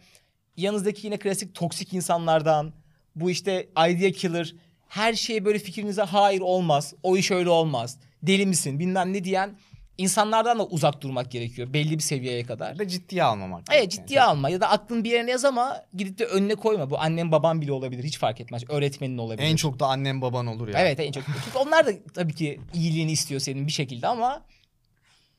yanınızdaki 0.57 1.07
yine 1.07 1.19
klasik 1.19 1.55
toksik 1.55 1.93
insanlardan 1.93 2.73
bu 3.17 3.31
işte 3.31 3.69
idea 3.89 4.11
killer 4.11 4.55
her 4.89 5.15
şeye 5.15 5.45
böyle 5.45 5.59
fikrinize 5.59 6.03
hayır 6.03 6.41
olmaz. 6.41 6.95
O 7.03 7.17
iş 7.17 7.31
öyle 7.31 7.51
olmaz. 7.51 7.99
Deli 8.23 8.47
misin 8.47 8.79
bilmem 8.79 9.13
ne 9.13 9.25
diyen 9.25 9.57
insanlardan 9.99 10.59
da 10.59 10.67
uzak 10.67 11.03
durmak 11.03 11.31
gerekiyor 11.31 11.73
belli 11.73 11.99
bir 11.99 12.03
seviyeye 12.03 12.45
kadar. 12.45 12.79
Da 12.79 12.89
ciddiye 12.89 13.23
almamak. 13.23 13.61
Evet 13.71 13.81
gerekiyor. 13.81 14.07
ciddiye 14.07 14.23
alma 14.23 14.49
ya 14.51 14.61
da 14.61 14.71
aklın 14.71 15.05
bir 15.05 15.11
yerine 15.11 15.31
yaz 15.31 15.45
ama 15.45 15.83
gidip 15.95 16.19
de 16.19 16.25
önüne 16.25 16.55
koyma. 16.55 16.91
Bu 16.91 16.99
annen 16.99 17.33
baban 17.33 17.61
bile 17.61 17.73
olabilir 17.73 18.05
hiç 18.05 18.19
fark 18.19 18.41
etmez. 18.41 18.63
Öğretmenin 18.69 19.19
olabilir. 19.19 19.47
En 19.47 19.57
çok 19.57 19.81
da 19.81 19.87
annem 19.87 20.23
baban 20.23 20.47
olur 20.47 20.69
ya. 20.69 20.81
Evet 20.81 21.01
en 21.01 21.13
çok. 21.13 21.25
Çünkü 21.45 21.59
onlar 21.59 21.87
da 21.87 21.93
tabii 22.15 22.35
ki 22.35 22.61
iyiliğini 22.75 23.13
istiyor 23.13 23.41
senin 23.41 23.67
bir 23.67 23.73
şekilde 23.73 24.07
ama 24.07 24.43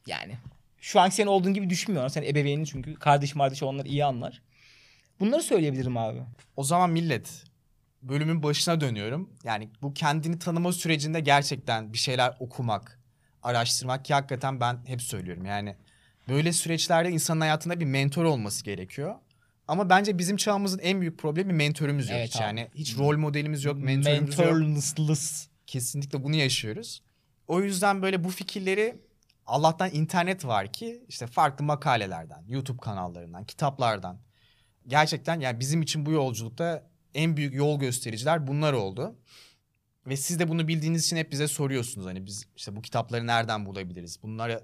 yani 0.07 0.33
şu 0.81 0.99
an 0.99 1.09
senin 1.09 1.27
olduğun 1.27 1.53
gibi 1.53 1.69
düşünmüyorlar. 1.69 2.09
Sen 2.09 2.23
ebeveynin 2.23 2.63
çünkü 2.63 2.95
kardeş 2.95 3.33
kardeş 3.33 3.63
onlar 3.63 3.85
iyi 3.85 4.05
anlar. 4.05 4.41
Bunları 5.19 5.43
söyleyebilirim 5.43 5.97
abi. 5.97 6.19
O 6.57 6.63
zaman 6.63 6.89
millet 6.89 7.43
bölümün 8.01 8.43
başına 8.43 8.81
dönüyorum. 8.81 9.29
Yani 9.43 9.69
bu 9.81 9.93
kendini 9.93 10.39
tanıma 10.39 10.71
sürecinde 10.73 11.19
gerçekten 11.19 11.93
bir 11.93 11.97
şeyler 11.97 12.33
okumak, 12.39 12.99
araştırmak 13.43 14.05
ki 14.05 14.13
hakikaten 14.13 14.59
ben 14.59 14.79
hep 14.85 15.01
söylüyorum. 15.01 15.45
Yani 15.45 15.75
böyle 16.29 16.53
süreçlerde 16.53 17.09
insanın 17.09 17.41
hayatında 17.41 17.79
bir 17.79 17.85
mentor 17.85 18.25
olması 18.25 18.63
gerekiyor. 18.63 19.15
Ama 19.67 19.89
bence 19.89 20.17
bizim 20.17 20.37
çağımızın 20.37 20.79
en 20.79 21.01
büyük 21.01 21.19
problemi 21.19 21.53
mentörümüz 21.53 22.09
yok. 22.09 22.17
Evet 22.17 22.29
hiç. 22.29 22.35
abi. 22.35 22.43
Yani 22.43 22.67
hiç 22.75 22.97
rol 22.97 23.17
modelimiz 23.17 23.63
yok, 23.63 23.77
mentörümüz 23.77 24.39
yok. 24.39 25.17
Kesinlikle 25.67 26.23
bunu 26.23 26.35
yaşıyoruz. 26.35 27.01
O 27.47 27.61
yüzden 27.61 28.01
böyle 28.01 28.23
bu 28.23 28.29
fikirleri 28.29 28.95
Allah'tan 29.51 29.89
internet 29.93 30.45
var 30.45 30.73
ki 30.73 31.05
işte 31.07 31.27
farklı 31.27 31.65
makalelerden, 31.65 32.43
YouTube 32.47 32.77
kanallarından, 32.77 33.43
kitaplardan 33.43 34.19
gerçekten 34.87 35.39
yani 35.39 35.59
bizim 35.59 35.81
için 35.81 36.05
bu 36.05 36.11
yolculukta 36.11 36.89
en 37.13 37.37
büyük 37.37 37.53
yol 37.53 37.79
göstericiler 37.79 38.47
bunlar 38.47 38.73
oldu. 38.73 39.15
Ve 40.07 40.17
siz 40.17 40.39
de 40.39 40.49
bunu 40.49 40.67
bildiğiniz 40.67 41.05
için 41.05 41.17
hep 41.17 41.31
bize 41.31 41.47
soruyorsunuz 41.47 42.07
hani 42.07 42.25
biz 42.25 42.45
işte 42.55 42.75
bu 42.75 42.81
kitapları 42.81 43.27
nereden 43.27 43.65
bulabiliriz? 43.65 44.23
Bunları 44.23 44.63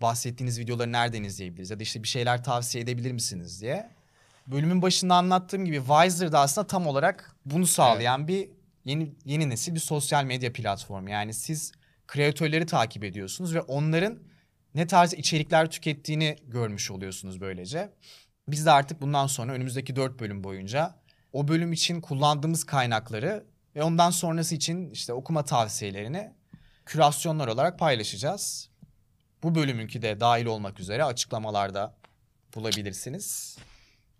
bahsettiğiniz 0.00 0.58
videoları 0.58 0.92
nereden 0.92 1.22
izleyebiliriz? 1.22 1.70
Ya 1.70 1.78
da 1.78 1.82
işte 1.82 2.02
bir 2.02 2.08
şeyler 2.08 2.44
tavsiye 2.44 2.84
edebilir 2.84 3.12
misiniz 3.12 3.62
diye. 3.62 3.90
Bölümün 4.46 4.82
başında 4.82 5.14
anlattığım 5.14 5.64
gibi 5.64 5.78
Wiser 5.78 6.32
da 6.32 6.40
aslında 6.40 6.66
tam 6.66 6.86
olarak 6.86 7.36
bunu 7.44 7.66
sağlayan 7.66 8.28
bir 8.28 8.50
yeni 8.84 9.14
yeni 9.24 9.48
nesil 9.48 9.74
bir 9.74 9.80
sosyal 9.80 10.24
medya 10.24 10.52
platformu. 10.52 11.10
Yani 11.10 11.34
siz 11.34 11.72
kreatörleri 12.08 12.66
takip 12.66 13.04
ediyorsunuz 13.04 13.54
ve 13.54 13.60
onların 13.60 14.18
ne 14.74 14.86
tarz 14.86 15.12
içerikler 15.14 15.70
tükettiğini 15.70 16.36
görmüş 16.46 16.90
oluyorsunuz 16.90 17.40
böylece. 17.40 17.92
Biz 18.48 18.66
de 18.66 18.70
artık 18.70 19.02
bundan 19.02 19.26
sonra 19.26 19.52
önümüzdeki 19.52 19.96
dört 19.96 20.20
bölüm 20.20 20.44
boyunca 20.44 20.94
o 21.32 21.48
bölüm 21.48 21.72
için 21.72 22.00
kullandığımız 22.00 22.64
kaynakları 22.64 23.44
ve 23.76 23.82
ondan 23.82 24.10
sonrası 24.10 24.54
için 24.54 24.90
işte 24.90 25.12
okuma 25.12 25.44
tavsiyelerini 25.44 26.32
kürasyonlar 26.86 27.48
olarak 27.48 27.78
paylaşacağız. 27.78 28.70
Bu 29.42 29.54
bölümünki 29.54 30.02
de 30.02 30.20
dahil 30.20 30.46
olmak 30.46 30.80
üzere 30.80 31.04
açıklamalarda 31.04 31.94
bulabilirsiniz. 32.54 33.58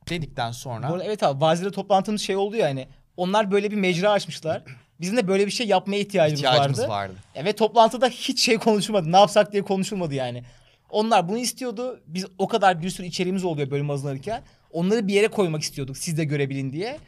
Dedikten 0.08 0.52
sonra 0.52 0.88
Bu 0.88 0.92
arada 0.92 1.04
evet 1.04 1.22
abi 1.22 1.40
Vazir'le 1.40 1.70
toplantımız 1.70 2.20
şey 2.20 2.36
oldu 2.36 2.56
ya 2.56 2.66
hani. 2.66 2.88
Onlar 3.16 3.50
böyle 3.50 3.70
bir 3.70 3.76
mecra 3.76 4.10
açmışlar. 4.10 4.62
Bizim 5.00 5.16
de 5.16 5.28
böyle 5.28 5.46
bir 5.46 5.50
şey 5.50 5.66
yapmaya 5.66 5.98
ihtiyacımız, 5.98 6.40
ihtiyacımız 6.40 6.78
vardı. 6.78 6.90
vardı. 6.90 7.14
Ya 7.34 7.44
ve 7.44 7.52
toplantıda 7.52 8.08
hiç 8.08 8.44
şey 8.44 8.58
konuşulmadı. 8.58 9.12
Ne 9.12 9.16
yapsak 9.16 9.52
diye 9.52 9.62
konuşulmadı 9.62 10.14
yani. 10.14 10.42
Onlar 10.90 11.28
bunu 11.28 11.38
istiyordu. 11.38 12.00
Biz 12.06 12.26
o 12.38 12.48
kadar 12.48 12.82
bir 12.82 12.90
sürü 12.90 13.06
içeriğimiz 13.06 13.44
oluyor 13.44 13.70
bölüm 13.70 13.88
hazırlanırken. 13.88 14.42
Onları 14.70 15.08
bir 15.08 15.14
yere 15.14 15.28
koymak 15.28 15.62
istiyorduk 15.62 15.96
siz 15.98 16.18
de 16.18 16.24
görebilin 16.24 16.72
diye. 16.72 16.98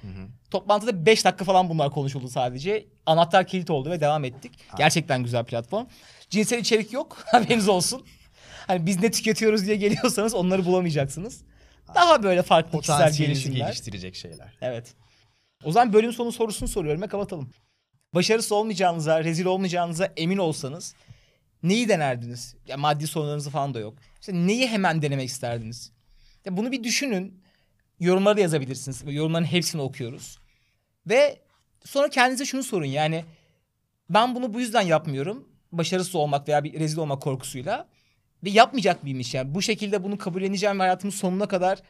Toplantıda 0.51 1.07
5 1.07 1.25
dakika 1.25 1.45
falan 1.45 1.69
bunlar 1.69 1.91
konuşuldu 1.91 2.29
sadece. 2.29 2.87
Anahtar 3.07 3.47
kilit 3.47 3.71
oldu 3.71 3.91
ve 3.91 4.01
devam 4.01 4.25
ettik. 4.25 4.53
Gerçekten 4.77 5.23
güzel 5.23 5.45
platform. 5.45 5.87
Cinsel 6.31 6.59
içerik 6.59 6.93
yok. 6.93 7.17
Haberiniz 7.27 7.69
olsun. 7.69 8.07
Hani 8.67 8.87
biz 8.87 9.03
ne 9.03 9.11
tüketiyoruz 9.11 9.67
diye 9.67 9.77
geliyorsanız 9.77 10.35
onları 10.35 10.65
bulamayacaksınız. 10.65 11.43
Daha 11.95 12.23
böyle 12.23 12.43
farklı 12.43 12.81
kişisel 12.81 13.13
gelişimler. 13.13 13.67
geliştirecek 13.67 14.15
şeyler. 14.15 14.57
Evet. 14.61 14.95
O 15.65 15.73
zaman 15.73 15.93
bölüm 15.93 16.13
sonu 16.13 16.33
sorusunu 16.33 16.69
soruyorum 16.69 17.03
ve 17.03 17.07
kapatalım. 17.07 17.51
Başarısız 18.15 18.53
olmayacağınıza, 18.53 19.25
rezil 19.25 19.45
olmayacağınıza 19.45 20.13
emin 20.17 20.39
olsanız 20.39 20.95
neyi 21.63 21.89
denerdiniz? 21.89 22.57
Ya 22.67 22.77
maddi 22.77 23.07
sorunlarınız 23.07 23.49
falan 23.49 23.75
da 23.75 23.81
yok. 23.81 23.99
İşte 24.21 24.35
neyi 24.35 24.69
hemen 24.69 25.03
denemek 25.03 25.29
isterdiniz? 25.29 25.93
Ya 26.45 26.57
bunu 26.57 26.73
bir 26.73 26.85
düşünün. 26.85 27.43
Yorumlara 28.01 28.37
da 28.37 28.41
yazabilirsiniz. 28.41 29.03
Yorumların 29.07 29.45
hepsini 29.45 29.83
okuyoruz. 29.83 30.39
Ve 31.07 31.39
sonra 31.85 32.09
kendinize 32.09 32.45
şunu 32.45 32.63
sorun 32.63 32.87
yani 32.87 33.25
ben 34.11 34.35
bunu 34.35 34.55
bu 34.55 34.61
yüzden 34.61 34.83
yapmıyorum. 34.83 35.49
Başarısız 35.73 36.15
olmak 36.15 36.49
veya 36.49 36.65
bir 36.65 36.81
rezil 36.81 36.99
olmak 36.99 37.23
korkusuyla. 37.23 37.89
Ve 38.45 38.51
yapmayacak 38.51 39.03
mıymış 39.03 39.35
yani? 39.35 39.55
Bu 39.55 39.63
şekilde 39.63 40.05
bunu 40.05 40.19
kabulleneceğim 40.19 40.79
ve 40.79 40.83
hayatımın 40.83 41.13
sonuna 41.13 41.49
kadar 41.49 41.83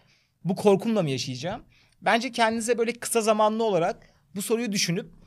bu 0.44 0.56
korkumla 0.56 1.02
mı 1.02 1.10
yaşayacağım? 1.10 1.62
Bence 2.02 2.32
kendinize 2.32 2.78
böyle 2.78 2.92
kısa 2.92 3.20
zamanlı 3.20 3.64
olarak 3.64 4.14
bu 4.34 4.42
soruyu 4.42 4.72
düşünüp 4.72 5.20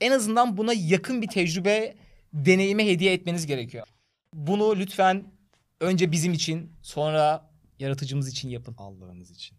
en 0.00 0.10
azından 0.10 0.56
buna 0.56 0.72
yakın 0.72 1.22
bir 1.22 1.28
tecrübe, 1.28 1.94
deneyime 2.32 2.86
hediye 2.86 3.12
etmeniz 3.12 3.46
gerekiyor. 3.46 3.86
Bunu 4.34 4.76
lütfen 4.76 5.32
önce 5.80 6.12
bizim 6.12 6.32
için, 6.32 6.72
sonra 6.82 7.50
yaratıcımız 7.78 8.28
için 8.28 8.48
yapın. 8.48 8.74
Allah'ınız 8.78 9.30
için. 9.30 9.56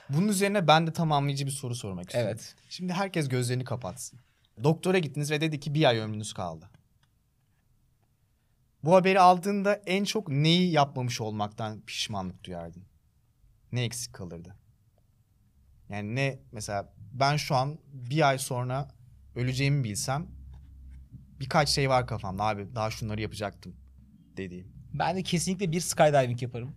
Bunun 0.09 0.27
üzerine 0.27 0.67
ben 0.67 0.87
de 0.87 0.93
tamamlayıcı 0.93 1.45
bir 1.45 1.51
soru 1.51 1.75
sormak 1.75 2.05
istiyorum. 2.05 2.31
Evet. 2.31 2.55
Şimdi 2.69 2.93
herkes 2.93 3.29
gözlerini 3.29 3.63
kapatsın. 3.63 4.19
Doktora 4.63 4.97
gittiniz 4.97 5.31
ve 5.31 5.41
dedi 5.41 5.59
ki 5.59 5.73
bir 5.73 5.85
ay 5.85 5.97
ömrünüz 5.97 6.33
kaldı. 6.33 6.69
Bu 8.83 8.95
haberi 8.95 9.19
aldığında 9.19 9.73
en 9.73 10.03
çok 10.03 10.29
neyi 10.29 10.71
yapmamış 10.71 11.21
olmaktan 11.21 11.81
pişmanlık 11.81 12.43
duyardın? 12.43 12.83
Ne 13.71 13.83
eksik 13.83 14.13
kalırdı? 14.13 14.55
Yani 15.89 16.15
ne 16.15 16.39
mesela 16.51 16.93
ben 17.13 17.37
şu 17.37 17.55
an 17.55 17.77
bir 17.93 18.29
ay 18.29 18.37
sonra 18.37 18.87
öleceğimi 19.35 19.83
bilsem 19.83 20.27
birkaç 21.39 21.69
şey 21.69 21.89
var 21.89 22.07
kafamda 22.07 22.43
abi 22.43 22.75
daha 22.75 22.91
şunları 22.91 23.21
yapacaktım 23.21 23.75
dediğim. 24.37 24.67
Ben 24.93 25.15
de 25.15 25.23
kesinlikle 25.23 25.71
bir 25.71 25.79
skydiving 25.81 26.41
yaparım. 26.41 26.75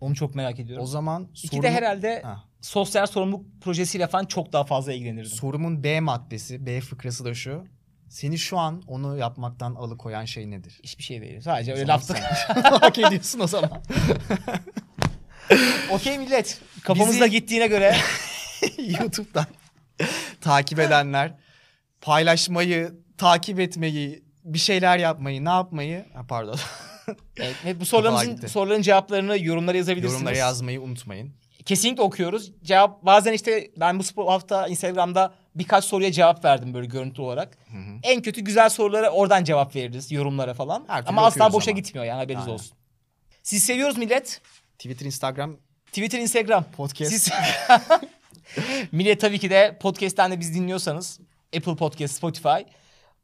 Onu 0.00 0.14
çok 0.14 0.34
merak 0.34 0.58
ediyorum. 0.60 0.84
O 0.84 0.86
zaman 0.86 1.28
İki 1.34 1.46
sorumu- 1.48 1.62
de 1.62 1.70
herhalde 1.70 2.22
Ha. 2.22 2.44
sosyal 2.60 3.06
sorumluluk 3.06 3.46
projesiyle 3.62 4.06
falan 4.06 4.24
çok 4.24 4.52
daha 4.52 4.64
fazla 4.64 4.92
ilgilenirdim. 4.92 5.30
sorumun 5.30 5.84
B 5.84 6.00
maddesi, 6.00 6.66
B 6.66 6.80
fıkrası 6.80 7.24
da 7.24 7.34
şu. 7.34 7.64
Seni 8.08 8.38
şu 8.38 8.58
an 8.58 8.82
onu 8.86 9.16
yapmaktan 9.18 9.74
alıkoyan 9.74 10.24
şey 10.24 10.50
nedir? 10.50 10.80
Hiçbir 10.82 11.02
şey 11.02 11.20
değil. 11.20 11.40
Sadece 11.40 11.72
öyle 11.74 11.98
sen 11.98 12.16
Hak 12.62 12.98
ediyorsun 12.98 13.40
o 13.40 13.46
zaman. 13.46 13.70
Okey 15.90 16.18
millet. 16.18 16.60
Kafamızda 16.84 17.24
Bizi- 17.26 17.30
gittiğine 17.30 17.66
göre 17.66 17.96
YouTube'dan 18.78 19.46
takip 20.44 20.78
edenler 20.78 21.34
paylaşmayı, 22.00 22.94
takip 23.18 23.60
etmeyi, 23.60 24.24
bir 24.44 24.58
şeyler 24.58 24.98
yapmayı, 24.98 25.44
ne 25.44 25.48
yapmayı? 25.48 26.04
Ha, 26.14 26.22
pardon. 26.28 26.58
evet, 27.36 27.54
ve 27.64 27.80
bu 27.80 27.84
gitti. 28.24 28.48
soruların 28.48 28.82
cevaplarını 28.82 29.38
yorumlara 29.38 29.76
yazabilirsiniz. 29.76 30.12
Yorumlara 30.12 30.36
yazmayı 30.36 30.80
unutmayın. 30.80 31.32
Kesinlikle 31.64 32.02
okuyoruz. 32.02 32.52
Cevap 32.64 33.02
bazen 33.02 33.32
işte 33.32 33.70
ben 33.76 34.00
bu 34.16 34.32
hafta 34.32 34.68
Instagram'da 34.68 35.34
birkaç 35.54 35.84
soruya 35.84 36.12
cevap 36.12 36.44
verdim 36.44 36.74
böyle 36.74 36.86
görüntü 36.86 37.22
olarak. 37.22 37.58
Hı 37.70 37.76
hı. 37.76 37.98
En 38.02 38.22
kötü 38.22 38.40
güzel 38.40 38.68
sorulara 38.68 39.10
oradan 39.10 39.44
cevap 39.44 39.76
veririz 39.76 40.12
yorumlara 40.12 40.54
falan. 40.54 40.84
Her 40.88 41.04
Ama 41.06 41.26
asla 41.26 41.52
boşa 41.52 41.70
ama. 41.70 41.78
gitmiyor 41.78 42.04
yani 42.04 42.18
haberiniz 42.18 42.44
Aynen. 42.44 42.54
olsun. 42.54 42.76
Siz 43.42 43.64
seviyoruz 43.64 43.98
millet. 43.98 44.40
Twitter, 44.78 45.06
Instagram, 45.06 45.56
Twitter, 45.86 46.18
Instagram. 46.18 46.64
podcast. 46.76 47.10
Siz... 47.12 47.28
millet 48.92 49.20
tabii 49.20 49.38
ki 49.38 49.50
de 49.50 49.76
podcast'ten 49.80 50.30
de 50.30 50.40
biz 50.40 50.54
dinliyorsanız 50.54 51.20
Apple 51.56 51.76
Podcast, 51.76 52.16
Spotify 52.16 52.62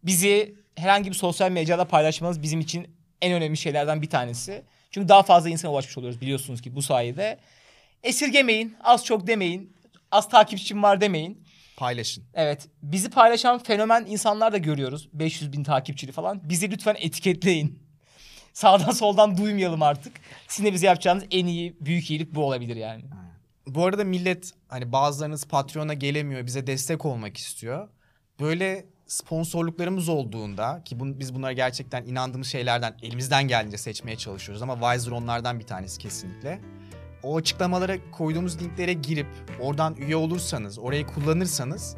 bizi 0.02 0.54
herhangi 0.76 1.10
bir 1.10 1.14
sosyal 1.14 1.50
mecrada 1.50 1.84
paylaşmanız 1.84 2.42
bizim 2.42 2.60
için 2.60 2.88
en 3.22 3.32
önemli 3.32 3.56
şeylerden 3.56 4.02
bir 4.02 4.10
tanesi. 4.10 4.62
Çünkü 4.90 5.08
daha 5.08 5.22
fazla 5.22 5.50
insana 5.50 5.72
ulaşmış 5.72 5.98
oluyoruz 5.98 6.20
biliyorsunuz 6.20 6.60
ki 6.60 6.76
bu 6.76 6.82
sayede. 6.82 7.38
Esirgemeyin, 8.02 8.76
az 8.84 9.04
çok 9.04 9.26
demeyin, 9.26 9.76
az 10.10 10.28
takipçim 10.28 10.82
var 10.82 11.00
demeyin. 11.00 11.44
Paylaşın. 11.76 12.24
Evet, 12.34 12.68
bizi 12.82 13.10
paylaşan 13.10 13.58
fenomen 13.58 14.06
insanlar 14.08 14.52
da 14.52 14.58
görüyoruz. 14.58 15.08
500 15.12 15.52
bin 15.52 15.64
takipçili 15.64 16.12
falan. 16.12 16.40
Bizi 16.48 16.70
lütfen 16.70 16.96
etiketleyin. 16.98 17.78
Sağdan 18.52 18.90
soldan 18.90 19.36
duymayalım 19.36 19.82
artık. 19.82 20.12
Sizin 20.48 20.68
de 20.68 20.72
bize 20.72 20.86
yapacağınız 20.86 21.24
en 21.30 21.46
iyi, 21.46 21.76
büyük 21.80 22.10
iyilik 22.10 22.34
bu 22.34 22.44
olabilir 22.44 22.76
yani. 22.76 23.02
Bu 23.74 23.86
arada 23.86 24.04
millet 24.04 24.52
hani 24.68 24.92
bazılarınız 24.92 25.46
Patreon'a 25.46 25.94
gelemiyor, 25.94 26.46
bize 26.46 26.66
destek 26.66 27.04
olmak 27.04 27.36
istiyor. 27.36 27.88
Böyle 28.40 28.86
sponsorluklarımız 29.06 30.08
olduğunda 30.08 30.82
ki 30.84 31.00
bun, 31.00 31.20
biz 31.20 31.34
bunlara 31.34 31.52
gerçekten 31.52 32.04
inandığımız 32.04 32.46
şeylerden 32.46 32.96
elimizden 33.02 33.48
geldiğince 33.48 33.78
seçmeye 33.78 34.16
çalışıyoruz 34.16 34.62
ama 34.62 34.74
Wiser 34.74 35.12
onlardan 35.12 35.60
bir 35.60 35.66
tanesi 35.66 35.98
kesinlikle. 35.98 36.60
O 37.22 37.36
açıklamalara 37.36 38.10
koyduğumuz 38.10 38.62
linklere 38.62 38.92
girip 38.92 39.26
oradan 39.60 39.96
üye 39.96 40.16
olursanız, 40.16 40.78
orayı 40.78 41.06
kullanırsanız 41.06 41.96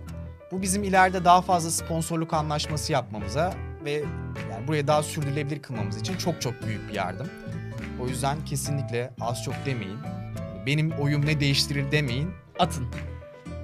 bu 0.51 0.63
bizim 0.63 0.85
ileride 0.85 1.25
daha 1.25 1.43
fazla 1.43 1.71
sponsorluk 1.71 2.35
anlaşması 2.35 2.93
yapmamıza 2.93 3.55
ve 3.85 4.05
yani 4.51 4.69
buraya 4.69 4.87
daha 4.87 5.03
sürdürülebilir 5.03 5.63
kılmamız 5.63 6.01
için 6.01 6.17
çok 6.17 6.43
çok 6.43 6.63
büyük 6.63 6.89
bir 6.89 6.95
yardım. 6.95 7.29
O 8.01 8.09
yüzden 8.09 8.45
kesinlikle 8.45 9.15
az 9.21 9.43
çok 9.43 9.55
demeyin. 9.67 10.22
Benim 10.67 10.93
oyum 10.93 11.27
ne 11.27 11.41
değiştirir 11.41 11.93
demeyin. 11.93 12.31
Atın. 12.59 12.87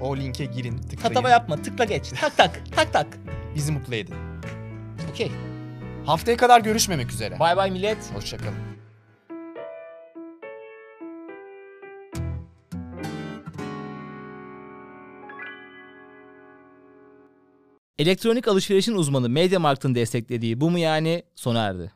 O 0.01 0.17
linke 0.17 0.45
girin, 0.45 0.79
tıklayın. 0.79 1.03
Tatava 1.03 1.31
yapma. 1.31 1.63
Tıkla 1.63 1.85
geç. 1.85 2.09
Tak 2.21 2.37
tak. 2.37 2.61
Tak 2.77 2.93
tak. 2.93 3.07
Bizi 3.55 3.73
mutlu 3.73 3.95
edin. 3.95 4.15
Okey. 5.11 5.33
Haftaya 6.07 6.37
kadar 6.37 6.61
görüşmemek 6.61 7.11
üzere. 7.13 7.39
Bay 7.39 7.57
bay 7.57 7.71
millet. 7.71 8.15
Hoşçakalın. 8.15 8.55
Elektronik 17.99 18.49
alışverişin 18.49 18.95
uzmanı 18.95 19.29
MediaMarkt'ın 19.29 19.95
desteklediği 19.95 20.61
bu 20.61 20.71
mu 20.71 20.79
yani 20.79 21.23
sona 21.35 21.65
erdi. 21.65 21.93